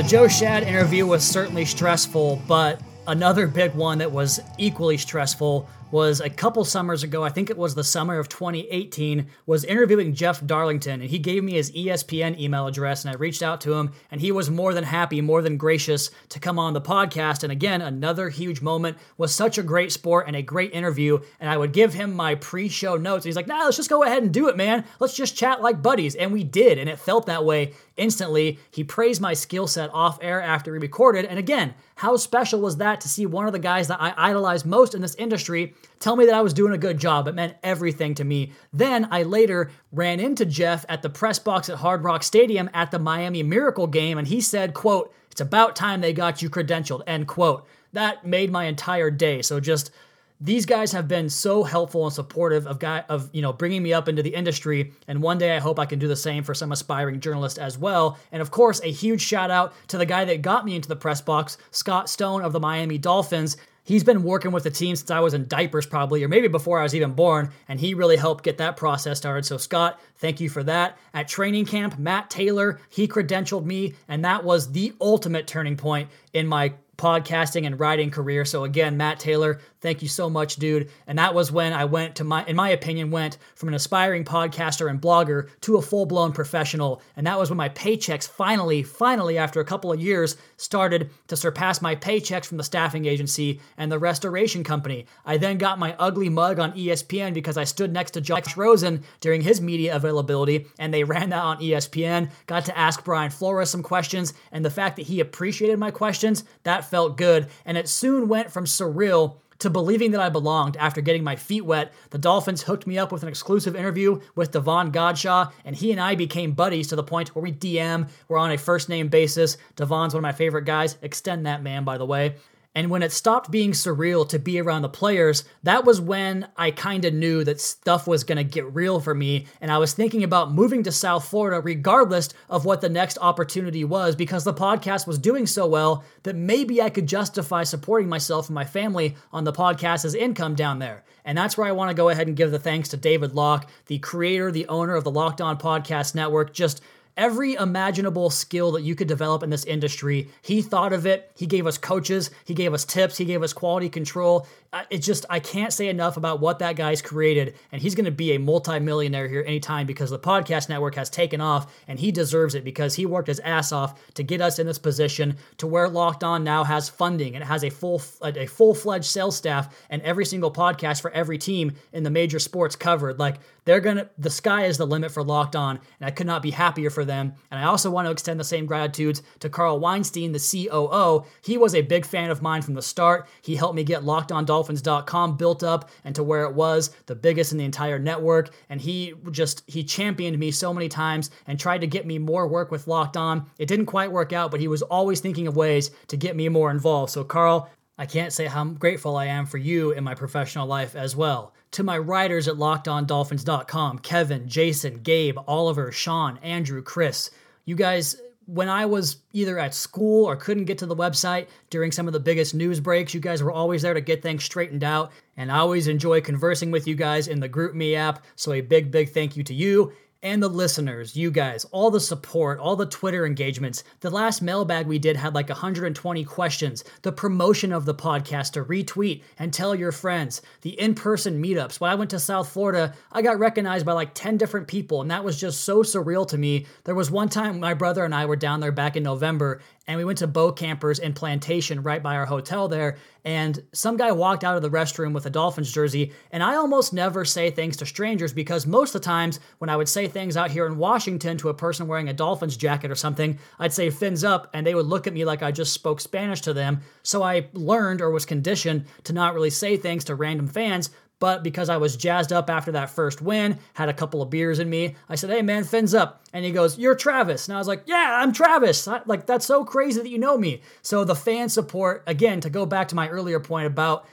The 0.00 0.08
Joe 0.08 0.24
Schad 0.28 0.62
interview 0.62 1.04
was 1.04 1.22
certainly 1.22 1.66
stressful, 1.66 2.40
but 2.48 2.80
another 3.06 3.46
big 3.46 3.74
one 3.74 3.98
that 3.98 4.10
was 4.10 4.40
equally 4.56 4.96
stressful 4.96 5.68
was 5.90 6.20
a 6.20 6.30
couple 6.30 6.64
summers 6.64 7.02
ago, 7.02 7.24
I 7.24 7.30
think 7.30 7.50
it 7.50 7.58
was 7.58 7.74
the 7.74 7.82
summer 7.82 8.18
of 8.18 8.28
2018, 8.28 9.26
was 9.46 9.64
interviewing 9.64 10.14
Jeff 10.14 10.46
Darlington, 10.46 11.00
and 11.00 11.10
he 11.10 11.18
gave 11.18 11.42
me 11.42 11.54
his 11.54 11.72
ESPN 11.72 12.38
email 12.38 12.68
address, 12.68 13.04
and 13.04 13.12
I 13.12 13.18
reached 13.18 13.42
out 13.42 13.60
to 13.62 13.74
him, 13.74 13.90
and 14.10 14.20
he 14.20 14.30
was 14.30 14.48
more 14.48 14.72
than 14.72 14.84
happy, 14.84 15.20
more 15.20 15.42
than 15.42 15.56
gracious 15.56 16.10
to 16.28 16.38
come 16.38 16.60
on 16.60 16.74
the 16.74 16.80
podcast. 16.80 17.42
And 17.42 17.50
again, 17.50 17.82
another 17.82 18.28
huge 18.28 18.62
moment 18.62 18.96
was 19.18 19.34
such 19.34 19.58
a 19.58 19.64
great 19.64 19.90
sport 19.90 20.28
and 20.28 20.36
a 20.36 20.42
great 20.42 20.72
interview, 20.72 21.18
and 21.40 21.50
I 21.50 21.56
would 21.56 21.72
give 21.72 21.92
him 21.92 22.14
my 22.14 22.36
pre-show 22.36 22.96
notes. 22.96 23.24
And 23.24 23.30
he's 23.30 23.36
like, 23.36 23.48
"Nah, 23.48 23.64
let's 23.64 23.76
just 23.76 23.90
go 23.90 24.04
ahead 24.04 24.22
and 24.22 24.32
do 24.32 24.48
it, 24.48 24.56
man. 24.56 24.84
Let's 25.00 25.16
just 25.16 25.36
chat 25.36 25.60
like 25.60 25.82
buddies," 25.82 26.14
and 26.14 26.32
we 26.32 26.44
did, 26.44 26.78
and 26.78 26.88
it 26.88 27.00
felt 27.00 27.26
that 27.26 27.44
way 27.44 27.72
instantly. 28.00 28.58
He 28.70 28.82
praised 28.82 29.20
my 29.20 29.34
skill 29.34 29.66
set 29.68 29.90
off 29.92 30.18
air 30.20 30.40
after 30.40 30.72
we 30.72 30.78
recorded, 30.78 31.26
and 31.26 31.38
again, 31.38 31.74
how 31.96 32.16
special 32.16 32.60
was 32.60 32.78
that 32.78 33.00
to 33.02 33.08
see 33.08 33.26
one 33.26 33.46
of 33.46 33.52
the 33.52 33.58
guys 33.58 33.88
that 33.88 34.00
I 34.00 34.14
idolize 34.16 34.64
most 34.64 34.94
in 34.94 35.02
this 35.02 35.14
industry 35.16 35.74
tell 36.00 36.16
me 36.16 36.24
that 36.26 36.34
I 36.34 36.40
was 36.40 36.54
doing 36.54 36.72
a 36.72 36.78
good 36.78 36.98
job? 36.98 37.28
It 37.28 37.34
meant 37.34 37.56
everything 37.62 38.14
to 38.14 38.24
me. 38.24 38.52
Then 38.72 39.06
I 39.10 39.22
later 39.22 39.70
ran 39.92 40.18
into 40.18 40.46
Jeff 40.46 40.84
at 40.88 41.02
the 41.02 41.10
press 41.10 41.38
box 41.38 41.68
at 41.68 41.78
Hard 41.78 42.02
Rock 42.02 42.22
Stadium 42.22 42.70
at 42.72 42.90
the 42.90 42.98
Miami 42.98 43.42
Miracle 43.42 43.86
game, 43.86 44.18
and 44.18 44.26
he 44.26 44.40
said, 44.40 44.74
quote, 44.74 45.14
it's 45.30 45.40
about 45.40 45.76
time 45.76 46.00
they 46.00 46.12
got 46.12 46.42
you 46.42 46.50
credentialed, 46.50 47.02
end 47.06 47.28
quote. 47.28 47.66
That 47.92 48.26
made 48.26 48.50
my 48.50 48.64
entire 48.64 49.10
day. 49.10 49.42
So 49.42 49.60
just 49.60 49.90
these 50.40 50.64
guys 50.64 50.92
have 50.92 51.06
been 51.06 51.28
so 51.28 51.62
helpful 51.62 52.04
and 52.04 52.12
supportive 52.12 52.66
of 52.66 52.78
guy 52.78 53.04
of 53.08 53.28
you 53.32 53.42
know 53.42 53.52
bringing 53.52 53.82
me 53.82 53.92
up 53.92 54.08
into 54.08 54.22
the 54.22 54.34
industry 54.34 54.92
and 55.06 55.22
one 55.22 55.38
day 55.38 55.54
i 55.54 55.58
hope 55.58 55.78
i 55.78 55.84
can 55.84 55.98
do 55.98 56.08
the 56.08 56.16
same 56.16 56.42
for 56.42 56.54
some 56.54 56.72
aspiring 56.72 57.20
journalists 57.20 57.58
as 57.58 57.76
well 57.76 58.18
and 58.32 58.40
of 58.40 58.50
course 58.50 58.80
a 58.82 58.90
huge 58.90 59.20
shout 59.20 59.50
out 59.50 59.74
to 59.88 59.98
the 59.98 60.06
guy 60.06 60.24
that 60.24 60.42
got 60.42 60.64
me 60.64 60.74
into 60.74 60.88
the 60.88 60.96
press 60.96 61.20
box 61.20 61.58
scott 61.70 62.08
stone 62.08 62.42
of 62.42 62.52
the 62.52 62.60
miami 62.60 62.98
dolphins 62.98 63.56
He's 63.82 64.04
been 64.04 64.22
working 64.22 64.52
with 64.52 64.62
the 64.62 64.70
team 64.70 64.94
since 64.94 65.10
I 65.10 65.20
was 65.20 65.34
in 65.34 65.48
diapers, 65.48 65.86
probably, 65.86 66.22
or 66.22 66.28
maybe 66.28 66.48
before 66.48 66.78
I 66.78 66.82
was 66.82 66.94
even 66.94 67.12
born, 67.12 67.50
and 67.66 67.80
he 67.80 67.94
really 67.94 68.16
helped 68.16 68.44
get 68.44 68.58
that 68.58 68.76
process 68.76 69.18
started. 69.18 69.44
So, 69.46 69.56
Scott, 69.56 69.98
thank 70.18 70.38
you 70.40 70.48
for 70.48 70.62
that. 70.64 70.98
At 71.14 71.28
training 71.28 71.64
camp, 71.64 71.98
Matt 71.98 72.30
Taylor, 72.30 72.78
he 72.88 73.08
credentialed 73.08 73.64
me, 73.64 73.94
and 74.06 74.24
that 74.24 74.44
was 74.44 74.70
the 74.70 74.92
ultimate 75.00 75.46
turning 75.46 75.76
point 75.76 76.08
in 76.34 76.46
my 76.46 76.74
podcasting 77.00 77.66
and 77.66 77.80
writing 77.80 78.10
career. 78.10 78.44
So 78.44 78.64
again, 78.64 78.98
Matt 78.98 79.18
Taylor, 79.18 79.58
thank 79.80 80.02
you 80.02 80.08
so 80.08 80.28
much, 80.28 80.56
dude. 80.56 80.90
And 81.06 81.18
that 81.18 81.34
was 81.34 81.50
when 81.50 81.72
I 81.72 81.86
went 81.86 82.16
to 82.16 82.24
my, 82.24 82.44
in 82.44 82.54
my 82.54 82.68
opinion, 82.68 83.10
went 83.10 83.38
from 83.54 83.70
an 83.70 83.74
aspiring 83.74 84.24
podcaster 84.24 84.90
and 84.90 85.00
blogger 85.00 85.48
to 85.62 85.78
a 85.78 85.82
full 85.82 86.04
blown 86.04 86.32
professional. 86.32 87.00
And 87.16 87.26
that 87.26 87.38
was 87.38 87.48
when 87.48 87.56
my 87.56 87.70
paychecks 87.70 88.28
finally, 88.28 88.82
finally, 88.82 89.38
after 89.38 89.60
a 89.60 89.64
couple 89.64 89.90
of 89.90 90.00
years, 90.00 90.36
started 90.58 91.10
to 91.28 91.36
surpass 91.36 91.80
my 91.80 91.96
paychecks 91.96 92.44
from 92.44 92.58
the 92.58 92.64
staffing 92.64 93.06
agency 93.06 93.60
and 93.78 93.90
the 93.90 93.98
restoration 93.98 94.62
company. 94.62 95.06
I 95.24 95.38
then 95.38 95.56
got 95.56 95.78
my 95.78 95.96
ugly 95.98 96.28
mug 96.28 96.58
on 96.58 96.72
ESPN 96.72 97.32
because 97.32 97.56
I 97.56 97.64
stood 97.64 97.92
next 97.92 98.10
to 98.12 98.20
Josh 98.20 98.56
Rosen 98.56 99.02
during 99.20 99.40
his 99.40 99.60
media 99.60 99.96
availability, 99.96 100.66
and 100.78 100.92
they 100.92 101.04
ran 101.04 101.30
that 101.30 101.42
on 101.42 101.60
ESPN. 101.60 102.30
Got 102.46 102.66
to 102.66 102.76
ask 102.76 103.02
Brian 103.04 103.30
Flores 103.30 103.70
some 103.70 103.82
questions, 103.82 104.34
and 104.52 104.62
the 104.62 104.70
fact 104.70 104.96
that 104.96 105.06
he 105.06 105.20
appreciated 105.20 105.78
my 105.78 105.90
questions, 105.90 106.44
that 106.64 106.89
felt 106.90 107.16
good, 107.16 107.48
and 107.64 107.78
it 107.78 107.88
soon 107.88 108.28
went 108.28 108.50
from 108.50 108.64
surreal 108.64 109.36
to 109.60 109.70
believing 109.70 110.10
that 110.10 110.20
I 110.20 110.30
belonged 110.30 110.76
after 110.78 111.00
getting 111.00 111.22
my 111.22 111.36
feet 111.36 111.64
wet. 111.64 111.92
The 112.10 112.18
Dolphins 112.18 112.62
hooked 112.62 112.86
me 112.86 112.98
up 112.98 113.12
with 113.12 113.22
an 113.22 113.28
exclusive 113.28 113.76
interview 113.76 114.20
with 114.34 114.50
Davon 114.50 114.90
Godchaux, 114.90 115.52
and 115.64 115.76
he 115.76 115.92
and 115.92 116.00
I 116.00 116.14
became 116.14 116.52
buddies 116.52 116.88
to 116.88 116.96
the 116.96 117.02
point 117.02 117.34
where 117.34 117.42
we 117.42 117.52
DM. 117.52 118.08
We're 118.28 118.38
on 118.38 118.52
a 118.52 118.58
first 118.58 118.88
name 118.88 119.08
basis. 119.08 119.58
Davon's 119.76 120.14
one 120.14 120.20
of 120.20 120.28
my 120.28 120.32
favorite 120.32 120.64
guys. 120.64 120.96
Extend 121.02 121.46
that 121.46 121.62
man, 121.62 121.84
by 121.84 121.98
the 121.98 122.06
way. 122.06 122.36
And 122.72 122.88
when 122.88 123.02
it 123.02 123.10
stopped 123.10 123.50
being 123.50 123.72
surreal 123.72 124.28
to 124.28 124.38
be 124.38 124.60
around 124.60 124.82
the 124.82 124.88
players, 124.88 125.42
that 125.64 125.84
was 125.84 126.00
when 126.00 126.46
I 126.56 126.70
kind 126.70 127.04
of 127.04 127.12
knew 127.12 127.42
that 127.42 127.60
stuff 127.60 128.06
was 128.06 128.22
going 128.22 128.38
to 128.38 128.44
get 128.44 128.72
real 128.72 129.00
for 129.00 129.12
me. 129.12 129.46
And 129.60 129.72
I 129.72 129.78
was 129.78 129.92
thinking 129.92 130.22
about 130.22 130.52
moving 130.52 130.84
to 130.84 130.92
South 130.92 131.28
Florida, 131.28 131.60
regardless 131.60 132.28
of 132.48 132.64
what 132.64 132.80
the 132.80 132.88
next 132.88 133.18
opportunity 133.20 133.82
was, 133.82 134.14
because 134.14 134.44
the 134.44 134.54
podcast 134.54 135.06
was 135.08 135.18
doing 135.18 135.46
so 135.46 135.66
well 135.66 136.04
that 136.22 136.36
maybe 136.36 136.80
I 136.80 136.90
could 136.90 137.08
justify 137.08 137.64
supporting 137.64 138.08
myself 138.08 138.48
and 138.48 138.54
my 138.54 138.64
family 138.64 139.16
on 139.32 139.42
the 139.42 139.52
podcast 139.52 140.04
as 140.04 140.14
income 140.14 140.54
down 140.54 140.78
there. 140.78 141.02
And 141.24 141.36
that's 141.36 141.58
where 141.58 141.66
I 141.66 141.72
want 141.72 141.90
to 141.90 141.94
go 141.94 142.08
ahead 142.08 142.28
and 142.28 142.36
give 142.36 142.52
the 142.52 142.58
thanks 142.58 142.88
to 142.90 142.96
David 142.96 143.34
Locke, 143.34 143.68
the 143.86 143.98
creator, 143.98 144.52
the 144.52 144.68
owner 144.68 144.94
of 144.94 145.02
the 145.02 145.10
Locked 145.10 145.40
On 145.40 145.58
Podcast 145.58 146.14
Network. 146.14 146.54
Just 146.54 146.82
every 147.20 147.52
imaginable 147.54 148.30
skill 148.30 148.72
that 148.72 148.82
you 148.82 148.94
could 148.94 149.06
develop 149.06 149.42
in 149.42 149.50
this 149.50 149.66
industry. 149.66 150.28
He 150.40 150.62
thought 150.62 150.94
of 150.94 151.04
it. 151.04 151.30
He 151.36 151.46
gave 151.46 151.66
us 151.66 151.76
coaches. 151.76 152.30
He 152.46 152.54
gave 152.54 152.72
us 152.72 152.86
tips. 152.86 153.18
He 153.18 153.26
gave 153.26 153.42
us 153.42 153.52
quality 153.52 153.90
control. 153.90 154.46
It's 154.88 155.04
just, 155.04 155.26
I 155.28 155.40
can't 155.40 155.72
say 155.72 155.88
enough 155.88 156.16
about 156.16 156.38
what 156.38 156.60
that 156.60 156.76
guy's 156.76 157.02
created. 157.02 157.56
And 157.72 157.82
he's 157.82 157.96
going 157.96 158.04
to 158.04 158.12
be 158.12 158.32
a 158.32 158.38
multimillionaire 158.38 159.26
here 159.26 159.42
anytime 159.44 159.84
because 159.84 160.10
the 160.10 160.18
podcast 160.18 160.68
network 160.68 160.94
has 160.94 161.10
taken 161.10 161.40
off 161.40 161.74
and 161.88 161.98
he 161.98 162.12
deserves 162.12 162.54
it 162.54 162.62
because 162.62 162.94
he 162.94 163.04
worked 163.04 163.26
his 163.26 163.40
ass 163.40 163.72
off 163.72 164.12
to 164.14 164.22
get 164.22 164.40
us 164.40 164.60
in 164.60 164.68
this 164.68 164.78
position 164.78 165.36
to 165.58 165.66
where 165.66 165.88
Locked 165.88 166.22
On 166.22 166.44
now 166.44 166.62
has 166.62 166.88
funding 166.88 167.34
and 167.34 167.42
has 167.42 167.64
a 167.64 167.70
full, 167.70 168.00
a 168.22 168.46
full 168.46 168.72
fledged 168.72 169.06
sales 169.06 169.36
staff 169.36 169.76
and 169.90 170.02
every 170.02 170.24
single 170.24 170.52
podcast 170.52 171.00
for 171.00 171.10
every 171.10 171.38
team 171.38 171.72
in 171.92 172.04
the 172.04 172.10
major 172.10 172.38
sports 172.38 172.76
covered. 172.76 173.18
Like 173.18 173.38
they're 173.64 173.80
going 173.80 173.96
to, 173.96 174.08
the 174.18 174.30
sky 174.30 174.66
is 174.66 174.78
the 174.78 174.86
limit 174.86 175.10
for 175.10 175.24
Locked 175.24 175.56
On. 175.56 175.80
And 175.98 176.06
I 176.06 176.12
could 176.12 176.28
not 176.28 176.42
be 176.42 176.52
happier 176.52 176.90
for 176.90 177.04
them. 177.04 177.34
And 177.50 177.60
I 177.60 177.64
also 177.64 177.90
want 177.90 178.06
to 178.06 178.12
extend 178.12 178.38
the 178.38 178.44
same 178.44 178.66
gratitudes 178.66 179.22
to 179.40 179.48
Carl 179.48 179.80
Weinstein, 179.80 180.30
the 180.30 180.38
COO. 180.38 181.24
He 181.42 181.58
was 181.58 181.74
a 181.74 181.82
big 181.82 182.06
fan 182.06 182.30
of 182.30 182.40
mine 182.40 182.62
from 182.62 182.74
the 182.74 182.82
start. 182.82 183.26
He 183.42 183.56
helped 183.56 183.74
me 183.74 183.82
get 183.82 184.04
Locked 184.04 184.30
On 184.30 184.44
MiamiDolphins.com 184.60 185.36
built 185.36 185.62
up 185.62 185.90
and 186.04 186.14
to 186.14 186.22
where 186.22 186.44
it 186.44 186.54
was, 186.54 186.90
the 187.06 187.14
biggest 187.14 187.52
in 187.52 187.58
the 187.58 187.64
entire 187.64 187.98
network. 187.98 188.50
And 188.68 188.80
he 188.80 189.14
just 189.30 189.62
he 189.66 189.84
championed 189.84 190.38
me 190.38 190.50
so 190.50 190.72
many 190.72 190.88
times 190.88 191.30
and 191.46 191.58
tried 191.58 191.80
to 191.80 191.86
get 191.86 192.06
me 192.06 192.18
more 192.18 192.46
work 192.46 192.70
with 192.70 192.86
Locked 192.86 193.16
On. 193.16 193.46
It 193.58 193.66
didn't 193.66 193.86
quite 193.86 194.12
work 194.12 194.32
out, 194.32 194.50
but 194.50 194.60
he 194.60 194.68
was 194.68 194.82
always 194.82 195.20
thinking 195.20 195.46
of 195.46 195.56
ways 195.56 195.90
to 196.08 196.16
get 196.16 196.36
me 196.36 196.48
more 196.48 196.70
involved. 196.70 197.12
So 197.12 197.24
Carl, 197.24 197.70
I 197.98 198.06
can't 198.06 198.32
say 198.32 198.46
how 198.46 198.64
grateful 198.64 199.16
I 199.16 199.26
am 199.26 199.46
for 199.46 199.58
you 199.58 199.90
in 199.92 200.04
my 200.04 200.14
professional 200.14 200.66
life 200.66 200.96
as 200.96 201.14
well. 201.14 201.54
To 201.72 201.82
my 201.82 201.98
writers 201.98 202.48
at 202.48 202.56
LockedOnDolphins.com, 202.56 203.98
Kevin, 204.00 204.48
Jason, 204.48 205.02
Gabe, 205.02 205.38
Oliver, 205.46 205.92
Sean, 205.92 206.38
Andrew, 206.38 206.82
Chris, 206.82 207.30
you 207.64 207.76
guys 207.76 208.20
when 208.52 208.68
I 208.68 208.84
was 208.86 209.18
either 209.32 209.58
at 209.58 209.74
school 209.74 210.24
or 210.24 210.34
couldn't 210.34 210.64
get 210.64 210.78
to 210.78 210.86
the 210.86 210.96
website 210.96 211.46
during 211.70 211.92
some 211.92 212.08
of 212.08 212.12
the 212.12 212.18
biggest 212.18 212.52
news 212.52 212.80
breaks, 212.80 213.14
you 213.14 213.20
guys 213.20 213.44
were 213.44 213.52
always 213.52 213.82
there 213.82 213.94
to 213.94 214.00
get 214.00 214.22
things 214.22 214.42
straightened 214.42 214.82
out. 214.82 215.12
And 215.36 215.52
I 215.52 215.58
always 215.58 215.86
enjoy 215.86 216.20
conversing 216.20 216.72
with 216.72 216.88
you 216.88 216.96
guys 216.96 217.28
in 217.28 217.38
the 217.38 217.48
GroupMe 217.48 217.94
app. 217.94 218.24
So 218.34 218.52
a 218.52 218.60
big, 218.60 218.90
big 218.90 219.10
thank 219.10 219.36
you 219.36 219.44
to 219.44 219.54
you 219.54 219.92
and 220.22 220.42
the 220.42 220.48
listeners, 220.48 221.16
you 221.16 221.30
guys, 221.30 221.64
all 221.70 221.90
the 221.90 222.00
support, 222.00 222.58
all 222.58 222.76
the 222.76 222.86
Twitter 222.86 223.24
engagements. 223.24 223.84
The 224.00 224.10
last 224.10 224.42
mailbag 224.42 224.86
we 224.86 224.98
did 224.98 225.16
had 225.16 225.34
like 225.34 225.48
120 225.48 226.24
questions. 226.24 226.84
The 227.02 227.12
promotion 227.12 227.72
of 227.72 227.86
the 227.86 227.94
podcast 227.94 228.52
to 228.52 228.64
retweet 228.64 229.22
and 229.38 229.52
tell 229.52 229.74
your 229.74 229.92
friends. 229.92 230.42
The 230.60 230.78
in 230.78 230.94
person 230.94 231.42
meetups. 231.42 231.80
When 231.80 231.90
I 231.90 231.94
went 231.94 232.10
to 232.10 232.18
South 232.18 232.50
Florida, 232.50 232.94
I 233.10 233.22
got 233.22 233.38
recognized 233.38 233.86
by 233.86 233.92
like 233.92 234.14
10 234.14 234.36
different 234.36 234.68
people, 234.68 235.00
and 235.00 235.10
that 235.10 235.24
was 235.24 235.40
just 235.40 235.62
so 235.62 235.82
surreal 235.82 236.28
to 236.28 236.38
me. 236.38 236.66
There 236.84 236.94
was 236.94 237.10
one 237.10 237.30
time 237.30 237.58
my 237.58 237.74
brother 237.74 238.04
and 238.04 238.14
I 238.14 238.26
were 238.26 238.36
down 238.36 238.60
there 238.60 238.72
back 238.72 238.96
in 238.96 239.02
November, 239.02 239.62
and 239.90 239.98
we 239.98 240.04
went 240.04 240.18
to 240.18 240.28
Bokampers 240.28 241.00
in 241.00 241.12
Plantation 241.12 241.82
right 241.82 242.00
by 242.00 242.14
our 242.14 242.24
hotel 242.24 242.68
there. 242.68 242.96
And 243.24 243.60
some 243.72 243.96
guy 243.96 244.12
walked 244.12 244.44
out 244.44 244.54
of 244.54 244.62
the 244.62 244.70
restroom 244.70 245.12
with 245.12 245.26
a 245.26 245.30
Dolphins 245.30 245.72
jersey. 245.72 246.12
And 246.30 246.44
I 246.44 246.54
almost 246.54 246.92
never 246.92 247.24
say 247.24 247.50
things 247.50 247.76
to 247.78 247.86
strangers 247.86 248.32
because 248.32 248.68
most 248.68 248.94
of 248.94 249.00
the 249.00 249.04
times 249.04 249.40
when 249.58 249.68
I 249.68 249.76
would 249.76 249.88
say 249.88 250.06
things 250.06 250.36
out 250.36 250.52
here 250.52 250.64
in 250.66 250.78
Washington 250.78 251.36
to 251.38 251.48
a 251.48 251.54
person 251.54 251.88
wearing 251.88 252.08
a 252.08 252.12
Dolphins 252.12 252.56
jacket 252.56 252.92
or 252.92 252.94
something, 252.94 253.36
I'd 253.58 253.72
say 253.72 253.90
fins 253.90 254.22
up 254.22 254.48
and 254.54 254.64
they 254.64 254.76
would 254.76 254.86
look 254.86 255.08
at 255.08 255.12
me 255.12 255.24
like 255.24 255.42
I 255.42 255.50
just 255.50 255.72
spoke 255.72 256.00
Spanish 256.00 256.40
to 256.42 256.52
them. 256.52 256.82
So 257.02 257.24
I 257.24 257.48
learned 257.52 258.00
or 258.00 258.12
was 258.12 258.24
conditioned 258.24 258.84
to 259.02 259.12
not 259.12 259.34
really 259.34 259.50
say 259.50 259.76
things 259.76 260.04
to 260.04 260.14
random 260.14 260.46
fans. 260.46 260.90
But 261.20 261.44
because 261.44 261.68
I 261.68 261.76
was 261.76 261.96
jazzed 261.96 262.32
up 262.32 262.50
after 262.50 262.72
that 262.72 262.90
first 262.90 263.22
win, 263.22 263.58
had 263.74 263.88
a 263.88 263.94
couple 263.94 264.22
of 264.22 264.30
beers 264.30 264.58
in 264.58 264.68
me, 264.68 264.96
I 265.08 265.14
said, 265.14 265.30
"Hey 265.30 265.42
man, 265.42 265.64
fins 265.64 265.94
up." 265.94 266.22
And 266.32 266.44
he 266.44 266.50
goes, 266.50 266.78
"You're 266.78 266.96
Travis." 266.96 267.46
And 267.46 267.54
I 267.54 267.58
was 267.58 267.68
like, 267.68 267.82
"Yeah, 267.86 268.18
I'm 268.20 268.32
Travis." 268.32 268.88
I, 268.88 269.02
like 269.06 269.26
that's 269.26 269.46
so 269.46 269.64
crazy 269.64 270.00
that 270.00 270.08
you 270.08 270.18
know 270.18 270.36
me. 270.36 270.62
So 270.82 271.04
the 271.04 271.14
fan 271.14 271.48
support 271.48 272.02
again 272.06 272.40
to 272.40 272.50
go 272.50 272.66
back 272.66 272.88
to 272.88 272.96
my 272.96 273.08
earlier 273.08 273.38
point 273.38 273.66
about 273.66 274.06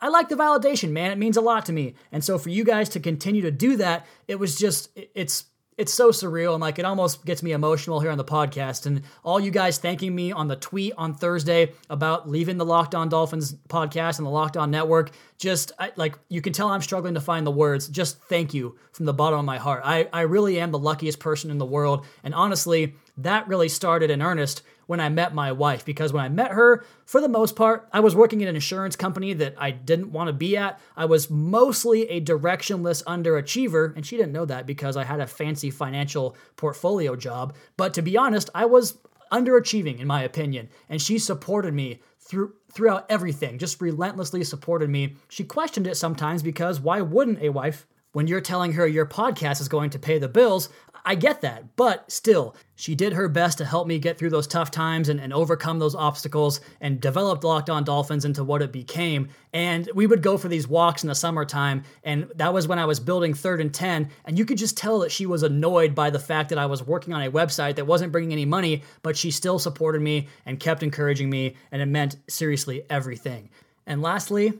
I 0.00 0.08
like 0.08 0.28
the 0.28 0.36
validation, 0.36 0.90
man. 0.90 1.10
It 1.10 1.18
means 1.18 1.36
a 1.36 1.40
lot 1.40 1.64
to 1.66 1.72
me. 1.72 1.94
And 2.12 2.22
so 2.22 2.38
for 2.38 2.50
you 2.50 2.64
guys 2.64 2.88
to 2.90 3.00
continue 3.00 3.42
to 3.42 3.50
do 3.50 3.76
that, 3.76 4.06
it 4.26 4.38
was 4.38 4.56
just 4.56 4.90
it's 5.14 5.44
it's 5.76 5.92
so 5.92 6.10
surreal 6.10 6.52
and 6.52 6.60
like 6.60 6.78
it 6.78 6.84
almost 6.84 7.24
gets 7.24 7.42
me 7.42 7.52
emotional 7.52 8.00
here 8.00 8.10
on 8.10 8.18
the 8.18 8.24
podcast. 8.24 8.86
And 8.86 9.02
all 9.22 9.40
you 9.40 9.50
guys 9.50 9.78
thanking 9.78 10.14
me 10.14 10.32
on 10.32 10.48
the 10.48 10.56
tweet 10.56 10.92
on 10.96 11.14
thursday 11.14 11.72
about 11.90 12.28
leaving 12.28 12.58
the 12.58 12.64
locked 12.64 12.94
on 12.94 13.08
dolphins 13.08 13.54
podcast 13.68 14.18
and 14.18 14.26
the 14.26 14.30
locked 14.30 14.56
on 14.56 14.70
network 14.70 15.10
just 15.38 15.72
I, 15.78 15.92
like 15.96 16.18
you 16.28 16.40
can 16.40 16.52
tell 16.52 16.68
i'm 16.68 16.82
struggling 16.82 17.14
to 17.14 17.20
find 17.20 17.46
the 17.46 17.50
words. 17.50 17.88
Just 17.88 18.20
thank 18.22 18.54
you 18.54 18.76
from 18.92 19.06
the 19.06 19.12
bottom 19.12 19.38
of 19.38 19.44
my 19.44 19.58
heart. 19.58 19.82
I, 19.84 20.08
I 20.12 20.22
really 20.22 20.60
am 20.60 20.70
the 20.70 20.78
luckiest 20.78 21.18
person 21.18 21.50
in 21.50 21.58
the 21.58 21.66
world. 21.66 22.06
And 22.22 22.34
honestly 22.34 22.94
that 23.18 23.46
really 23.46 23.68
started 23.68 24.10
in 24.10 24.22
earnest 24.22 24.62
when 24.86 25.00
I 25.00 25.08
met 25.08 25.34
my 25.34 25.52
wife 25.52 25.84
because 25.84 26.12
when 26.12 26.24
I 26.24 26.28
met 26.28 26.52
her, 26.52 26.84
for 27.04 27.20
the 27.20 27.28
most 27.28 27.56
part, 27.56 27.88
I 27.92 28.00
was 28.00 28.14
working 28.14 28.40
in 28.40 28.48
an 28.48 28.54
insurance 28.54 28.96
company 28.96 29.32
that 29.34 29.54
I 29.58 29.70
didn't 29.70 30.12
want 30.12 30.28
to 30.28 30.32
be 30.32 30.56
at. 30.56 30.80
I 30.96 31.04
was 31.04 31.30
mostly 31.30 32.08
a 32.10 32.20
directionless 32.20 33.02
underachiever, 33.04 33.94
and 33.96 34.04
she 34.04 34.16
didn't 34.16 34.32
know 34.32 34.44
that 34.46 34.66
because 34.66 34.96
I 34.96 35.04
had 35.04 35.20
a 35.20 35.26
fancy 35.26 35.70
financial 35.70 36.36
portfolio 36.56 37.16
job. 37.16 37.54
But 37.76 37.94
to 37.94 38.02
be 38.02 38.16
honest, 38.16 38.50
I 38.54 38.66
was 38.66 38.98
underachieving 39.32 39.98
in 39.98 40.06
my 40.06 40.22
opinion, 40.22 40.68
and 40.88 41.00
she 41.00 41.18
supported 41.18 41.74
me 41.74 42.00
through 42.20 42.54
throughout 42.72 43.06
everything, 43.08 43.58
just 43.58 43.80
relentlessly 43.80 44.42
supported 44.42 44.90
me. 44.90 45.14
She 45.28 45.44
questioned 45.44 45.86
it 45.86 45.96
sometimes 45.96 46.42
because 46.42 46.80
why 46.80 47.00
wouldn't 47.00 47.40
a 47.40 47.50
wife 47.50 47.86
when 48.12 48.26
you're 48.26 48.40
telling 48.40 48.72
her 48.72 48.86
your 48.86 49.06
podcast 49.06 49.60
is 49.60 49.68
going 49.68 49.90
to 49.90 49.98
pay 49.98 50.18
the 50.18 50.28
bills, 50.28 50.68
I 51.06 51.16
get 51.16 51.42
that, 51.42 51.76
but 51.76 52.10
still, 52.10 52.56
she 52.76 52.94
did 52.94 53.12
her 53.12 53.28
best 53.28 53.58
to 53.58 53.66
help 53.66 53.86
me 53.86 53.98
get 53.98 54.16
through 54.16 54.30
those 54.30 54.46
tough 54.46 54.70
times 54.70 55.10
and, 55.10 55.20
and 55.20 55.34
overcome 55.34 55.78
those 55.78 55.94
obstacles 55.94 56.62
and 56.80 56.98
developed 56.98 57.44
Locked 57.44 57.68
On 57.68 57.84
Dolphins 57.84 58.24
into 58.24 58.42
what 58.42 58.62
it 58.62 58.72
became. 58.72 59.28
And 59.52 59.90
we 59.94 60.06
would 60.06 60.22
go 60.22 60.38
for 60.38 60.48
these 60.48 60.66
walks 60.66 61.02
in 61.02 61.08
the 61.08 61.14
summertime, 61.14 61.82
and 62.04 62.30
that 62.36 62.54
was 62.54 62.66
when 62.66 62.78
I 62.78 62.86
was 62.86 63.00
building 63.00 63.34
third 63.34 63.60
and 63.60 63.72
10. 63.72 64.08
And 64.24 64.38
you 64.38 64.46
could 64.46 64.56
just 64.56 64.78
tell 64.78 65.00
that 65.00 65.12
she 65.12 65.26
was 65.26 65.42
annoyed 65.42 65.94
by 65.94 66.08
the 66.08 66.18
fact 66.18 66.48
that 66.48 66.58
I 66.58 66.66
was 66.66 66.82
working 66.82 67.12
on 67.12 67.22
a 67.22 67.30
website 67.30 67.76
that 67.76 67.86
wasn't 67.86 68.12
bringing 68.12 68.32
any 68.32 68.46
money, 68.46 68.82
but 69.02 69.16
she 69.16 69.30
still 69.30 69.58
supported 69.58 70.00
me 70.00 70.28
and 70.46 70.58
kept 70.58 70.82
encouraging 70.82 71.28
me, 71.28 71.56
and 71.70 71.82
it 71.82 71.86
meant 71.86 72.16
seriously 72.28 72.82
everything. 72.88 73.50
And 73.86 74.00
lastly, 74.00 74.54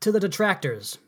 to 0.00 0.12
the 0.12 0.20
detractors. 0.20 0.98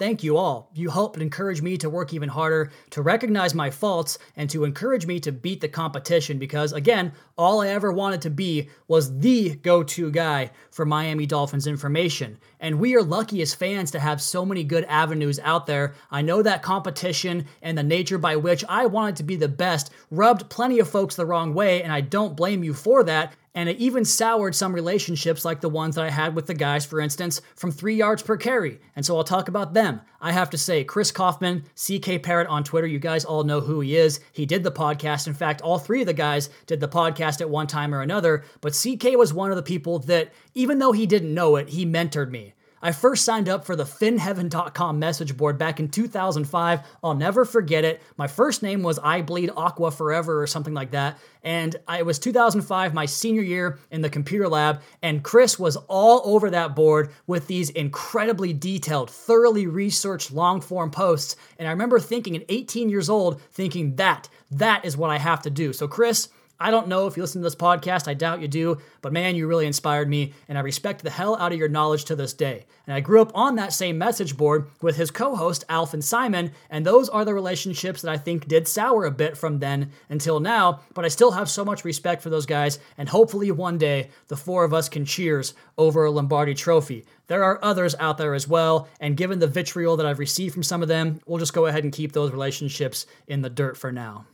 Thank 0.00 0.24
you 0.24 0.38
all. 0.38 0.70
You 0.72 0.88
helped 0.88 1.20
encourage 1.20 1.60
me 1.60 1.76
to 1.76 1.90
work 1.90 2.14
even 2.14 2.30
harder, 2.30 2.70
to 2.88 3.02
recognize 3.02 3.54
my 3.54 3.68
faults, 3.68 4.16
and 4.34 4.48
to 4.48 4.64
encourage 4.64 5.04
me 5.04 5.20
to 5.20 5.30
beat 5.30 5.60
the 5.60 5.68
competition 5.68 6.38
because, 6.38 6.72
again, 6.72 7.12
all 7.36 7.60
I 7.60 7.68
ever 7.68 7.92
wanted 7.92 8.22
to 8.22 8.30
be 8.30 8.70
was 8.88 9.18
the 9.18 9.56
go 9.56 9.82
to 9.82 10.10
guy 10.10 10.52
for 10.70 10.86
Miami 10.86 11.26
Dolphins 11.26 11.66
information. 11.66 12.38
And 12.60 12.78
we 12.78 12.94
are 12.94 13.02
lucky 13.02 13.42
as 13.42 13.54
fans 13.54 13.90
to 13.90 13.98
have 13.98 14.22
so 14.22 14.44
many 14.44 14.62
good 14.62 14.84
avenues 14.84 15.40
out 15.40 15.66
there. 15.66 15.94
I 16.10 16.22
know 16.22 16.42
that 16.42 16.62
competition 16.62 17.46
and 17.62 17.76
the 17.76 17.82
nature 17.82 18.18
by 18.18 18.36
which 18.36 18.64
I 18.68 18.86
wanted 18.86 19.16
to 19.16 19.22
be 19.22 19.36
the 19.36 19.48
best 19.48 19.90
rubbed 20.10 20.50
plenty 20.50 20.78
of 20.78 20.88
folks 20.88 21.16
the 21.16 21.26
wrong 21.26 21.54
way, 21.54 21.82
and 21.82 21.92
I 21.92 22.02
don't 22.02 22.36
blame 22.36 22.62
you 22.62 22.74
for 22.74 23.02
that. 23.04 23.34
And 23.52 23.68
it 23.68 23.78
even 23.78 24.04
soured 24.04 24.54
some 24.54 24.72
relationships 24.72 25.44
like 25.44 25.60
the 25.60 25.68
ones 25.68 25.96
that 25.96 26.04
I 26.04 26.10
had 26.10 26.36
with 26.36 26.46
the 26.46 26.54
guys, 26.54 26.86
for 26.86 27.00
instance, 27.00 27.40
from 27.56 27.72
three 27.72 27.96
yards 27.96 28.22
per 28.22 28.36
carry. 28.36 28.78
And 28.94 29.04
so 29.04 29.16
I'll 29.16 29.24
talk 29.24 29.48
about 29.48 29.74
them. 29.74 30.02
I 30.20 30.30
have 30.30 30.50
to 30.50 30.58
say, 30.58 30.84
Chris 30.84 31.10
Kouffman, 31.10 31.64
CK 31.74 32.22
Parrott 32.22 32.46
on 32.46 32.62
Twitter, 32.62 32.86
you 32.86 33.00
guys 33.00 33.24
all 33.24 33.42
know 33.42 33.60
who 33.60 33.80
he 33.80 33.96
is. 33.96 34.20
He 34.32 34.46
did 34.46 34.62
the 34.62 34.70
podcast. 34.70 35.26
In 35.26 35.34
fact, 35.34 35.62
all 35.62 35.80
three 35.80 36.02
of 36.02 36.06
the 36.06 36.12
guys 36.12 36.48
did 36.66 36.78
the 36.78 36.86
podcast 36.86 37.40
at 37.40 37.50
one 37.50 37.66
time 37.66 37.92
or 37.92 38.02
another. 38.02 38.44
But 38.60 38.78
CK 38.80 39.16
was 39.16 39.34
one 39.34 39.50
of 39.50 39.56
the 39.56 39.64
people 39.64 39.98
that, 40.00 40.30
even 40.54 40.78
though 40.78 40.92
he 40.92 41.06
didn't 41.06 41.34
know 41.34 41.56
it, 41.56 41.70
he 41.70 41.86
mentored 41.86 42.30
me. 42.30 42.54
I 42.82 42.92
first 42.92 43.26
signed 43.26 43.48
up 43.48 43.66
for 43.66 43.76
the 43.76 43.84
finheaven.com 43.84 44.98
message 44.98 45.36
board 45.36 45.58
back 45.58 45.80
in 45.80 45.90
2005. 45.90 46.80
I'll 47.04 47.14
never 47.14 47.44
forget 47.44 47.84
it. 47.84 48.00
My 48.16 48.26
first 48.26 48.62
name 48.62 48.82
was 48.82 48.98
I 48.98 49.20
Bleed 49.20 49.50
Aqua 49.54 49.90
Forever 49.90 50.42
or 50.42 50.46
something 50.46 50.72
like 50.72 50.92
that. 50.92 51.18
And 51.42 51.76
it 51.90 52.06
was 52.06 52.18
2005, 52.18 52.94
my 52.94 53.04
senior 53.04 53.42
year 53.42 53.78
in 53.90 54.00
the 54.00 54.08
computer 54.08 54.48
lab. 54.48 54.80
And 55.02 55.22
Chris 55.22 55.58
was 55.58 55.76
all 55.88 56.22
over 56.24 56.48
that 56.50 56.74
board 56.74 57.10
with 57.26 57.46
these 57.46 57.68
incredibly 57.70 58.54
detailed, 58.54 59.10
thoroughly 59.10 59.66
researched 59.66 60.32
long 60.32 60.62
form 60.62 60.90
posts. 60.90 61.36
And 61.58 61.68
I 61.68 61.72
remember 61.72 62.00
thinking 62.00 62.34
at 62.34 62.46
18 62.48 62.88
years 62.88 63.10
old, 63.10 63.42
thinking 63.52 63.96
that, 63.96 64.30
that 64.52 64.86
is 64.86 64.96
what 64.96 65.10
I 65.10 65.18
have 65.18 65.42
to 65.42 65.50
do. 65.50 65.74
So, 65.74 65.86
Chris, 65.86 66.30
I 66.62 66.70
don't 66.70 66.88
know 66.88 67.06
if 67.06 67.16
you 67.16 67.22
listen 67.22 67.40
to 67.40 67.46
this 67.46 67.54
podcast, 67.54 68.06
I 68.06 68.12
doubt 68.12 68.42
you 68.42 68.48
do, 68.48 68.76
but 69.00 69.14
man, 69.14 69.34
you 69.34 69.46
really 69.46 69.66
inspired 69.66 70.10
me, 70.10 70.34
and 70.46 70.58
I 70.58 70.60
respect 70.60 71.02
the 71.02 71.08
hell 71.08 71.34
out 71.36 71.52
of 71.52 71.58
your 71.58 71.70
knowledge 71.70 72.04
to 72.04 72.14
this 72.14 72.34
day. 72.34 72.66
And 72.86 72.94
I 72.94 73.00
grew 73.00 73.22
up 73.22 73.32
on 73.34 73.56
that 73.56 73.72
same 73.72 73.96
message 73.96 74.36
board 74.36 74.68
with 74.82 74.96
his 74.96 75.10
co 75.10 75.34
host, 75.34 75.64
Alf 75.70 75.94
and 75.94 76.04
Simon, 76.04 76.52
and 76.68 76.84
those 76.84 77.08
are 77.08 77.24
the 77.24 77.32
relationships 77.32 78.02
that 78.02 78.12
I 78.12 78.18
think 78.18 78.46
did 78.46 78.68
sour 78.68 79.06
a 79.06 79.10
bit 79.10 79.38
from 79.38 79.58
then 79.58 79.90
until 80.10 80.38
now, 80.38 80.80
but 80.92 81.06
I 81.06 81.08
still 81.08 81.30
have 81.30 81.48
so 81.48 81.64
much 81.64 81.82
respect 81.82 82.20
for 82.20 82.28
those 82.28 82.44
guys, 82.44 82.78
and 82.98 83.08
hopefully 83.08 83.50
one 83.50 83.78
day 83.78 84.10
the 84.28 84.36
four 84.36 84.62
of 84.62 84.74
us 84.74 84.90
can 84.90 85.06
cheers 85.06 85.54
over 85.78 86.04
a 86.04 86.10
Lombardi 86.10 86.52
trophy. 86.52 87.06
There 87.28 87.42
are 87.42 87.58
others 87.62 87.94
out 87.98 88.18
there 88.18 88.34
as 88.34 88.46
well, 88.46 88.86
and 89.00 89.16
given 89.16 89.38
the 89.38 89.46
vitriol 89.46 89.96
that 89.96 90.04
I've 90.04 90.18
received 90.18 90.52
from 90.52 90.62
some 90.62 90.82
of 90.82 90.88
them, 90.88 91.22
we'll 91.24 91.38
just 91.38 91.54
go 91.54 91.64
ahead 91.64 91.84
and 91.84 91.92
keep 91.92 92.12
those 92.12 92.32
relationships 92.32 93.06
in 93.26 93.40
the 93.40 93.48
dirt 93.48 93.78
for 93.78 93.90
now. 93.90 94.26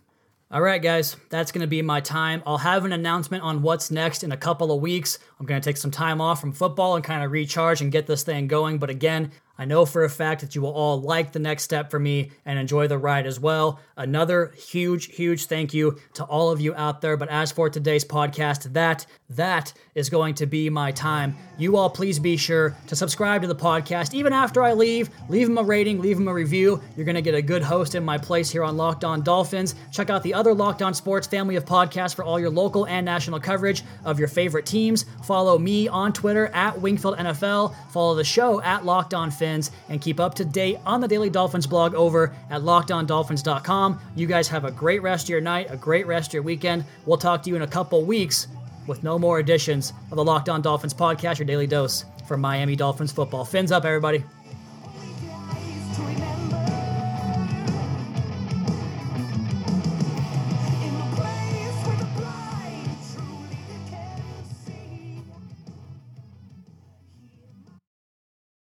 All 0.56 0.62
right, 0.62 0.80
guys, 0.80 1.18
that's 1.28 1.52
going 1.52 1.60
to 1.60 1.66
be 1.66 1.82
my 1.82 2.00
time. 2.00 2.42
I'll 2.46 2.56
have 2.56 2.86
an 2.86 2.92
announcement 2.94 3.44
on 3.44 3.60
what's 3.60 3.90
next 3.90 4.24
in 4.24 4.32
a 4.32 4.38
couple 4.38 4.72
of 4.72 4.80
weeks. 4.80 5.18
I'm 5.38 5.44
going 5.44 5.60
to 5.60 5.62
take 5.62 5.76
some 5.76 5.90
time 5.90 6.18
off 6.18 6.40
from 6.40 6.50
football 6.50 6.96
and 6.96 7.04
kind 7.04 7.22
of 7.22 7.30
recharge 7.30 7.82
and 7.82 7.92
get 7.92 8.06
this 8.06 8.22
thing 8.22 8.46
going. 8.46 8.78
But 8.78 8.88
again, 8.88 9.32
I 9.58 9.64
know 9.64 9.86
for 9.86 10.04
a 10.04 10.10
fact 10.10 10.42
that 10.42 10.54
you 10.54 10.62
will 10.62 10.72
all 10.72 11.00
like 11.00 11.32
the 11.32 11.38
next 11.38 11.62
step 11.62 11.90
for 11.90 11.98
me 11.98 12.30
and 12.44 12.58
enjoy 12.58 12.88
the 12.88 12.98
ride 12.98 13.26
as 13.26 13.40
well. 13.40 13.80
Another 13.96 14.52
huge, 14.56 15.14
huge 15.14 15.46
thank 15.46 15.72
you 15.72 15.98
to 16.14 16.24
all 16.24 16.50
of 16.50 16.60
you 16.60 16.74
out 16.74 17.00
there. 17.00 17.16
But 17.16 17.30
as 17.30 17.52
for 17.52 17.70
today's 17.70 18.04
podcast, 18.04 18.72
that 18.74 19.06
that 19.30 19.72
is 19.94 20.10
going 20.10 20.34
to 20.34 20.46
be 20.46 20.70
my 20.70 20.92
time. 20.92 21.36
You 21.58 21.76
all 21.76 21.90
please 21.90 22.18
be 22.18 22.36
sure 22.36 22.76
to 22.86 22.94
subscribe 22.96 23.42
to 23.42 23.48
the 23.48 23.56
podcast. 23.56 24.14
Even 24.14 24.32
after 24.32 24.62
I 24.62 24.72
leave, 24.72 25.10
leave 25.28 25.48
them 25.48 25.58
a 25.58 25.62
rating, 25.62 26.00
leave 26.00 26.18
them 26.18 26.28
a 26.28 26.34
review. 26.34 26.80
You're 26.96 27.06
going 27.06 27.16
to 27.16 27.22
get 27.22 27.34
a 27.34 27.42
good 27.42 27.62
host 27.62 27.94
in 27.94 28.04
my 28.04 28.18
place 28.18 28.50
here 28.50 28.62
on 28.62 28.76
Locked 28.76 29.04
On 29.04 29.22
Dolphins. 29.22 29.74
Check 29.90 30.10
out 30.10 30.22
the 30.22 30.34
other 30.34 30.54
Locked 30.54 30.82
On 30.82 30.94
Sports 30.94 31.26
family 31.26 31.56
of 31.56 31.64
podcasts 31.64 32.14
for 32.14 32.24
all 32.24 32.38
your 32.38 32.50
local 32.50 32.86
and 32.86 33.04
national 33.04 33.40
coverage 33.40 33.82
of 34.04 34.18
your 34.18 34.28
favorite 34.28 34.66
teams. 34.66 35.06
Follow 35.24 35.58
me 35.58 35.88
on 35.88 36.12
Twitter 36.12 36.48
at 36.48 36.80
Wingfield 36.80 37.16
NFL. 37.16 37.74
Follow 37.90 38.14
the 38.14 38.24
show 38.24 38.60
at 38.60 38.84
Locked 38.84 39.14
On 39.14 39.30
And 39.46 40.00
keep 40.00 40.20
up 40.20 40.34
to 40.34 40.44
date 40.44 40.78
on 40.84 41.00
the 41.00 41.08
Daily 41.08 41.30
Dolphins 41.30 41.66
blog 41.66 41.94
over 41.94 42.34
at 42.50 42.62
lockedondolphins.com. 42.62 44.00
You 44.14 44.26
guys 44.26 44.48
have 44.48 44.64
a 44.64 44.70
great 44.70 45.02
rest 45.02 45.26
of 45.26 45.30
your 45.30 45.40
night, 45.40 45.68
a 45.70 45.76
great 45.76 46.06
rest 46.06 46.30
of 46.30 46.34
your 46.34 46.42
weekend. 46.42 46.84
We'll 47.04 47.18
talk 47.18 47.42
to 47.44 47.50
you 47.50 47.56
in 47.56 47.62
a 47.62 47.66
couple 47.66 48.04
weeks 48.04 48.48
with 48.86 49.02
no 49.02 49.18
more 49.18 49.40
editions 49.40 49.92
of 50.10 50.16
the 50.16 50.24
Locked 50.24 50.48
On 50.48 50.62
Dolphins 50.62 50.94
podcast, 50.94 51.38
your 51.38 51.46
daily 51.46 51.66
dose 51.66 52.04
for 52.26 52.36
Miami 52.36 52.76
Dolphins 52.76 53.12
football. 53.12 53.44
Fins 53.44 53.72
up, 53.72 53.84
everybody. 53.84 54.24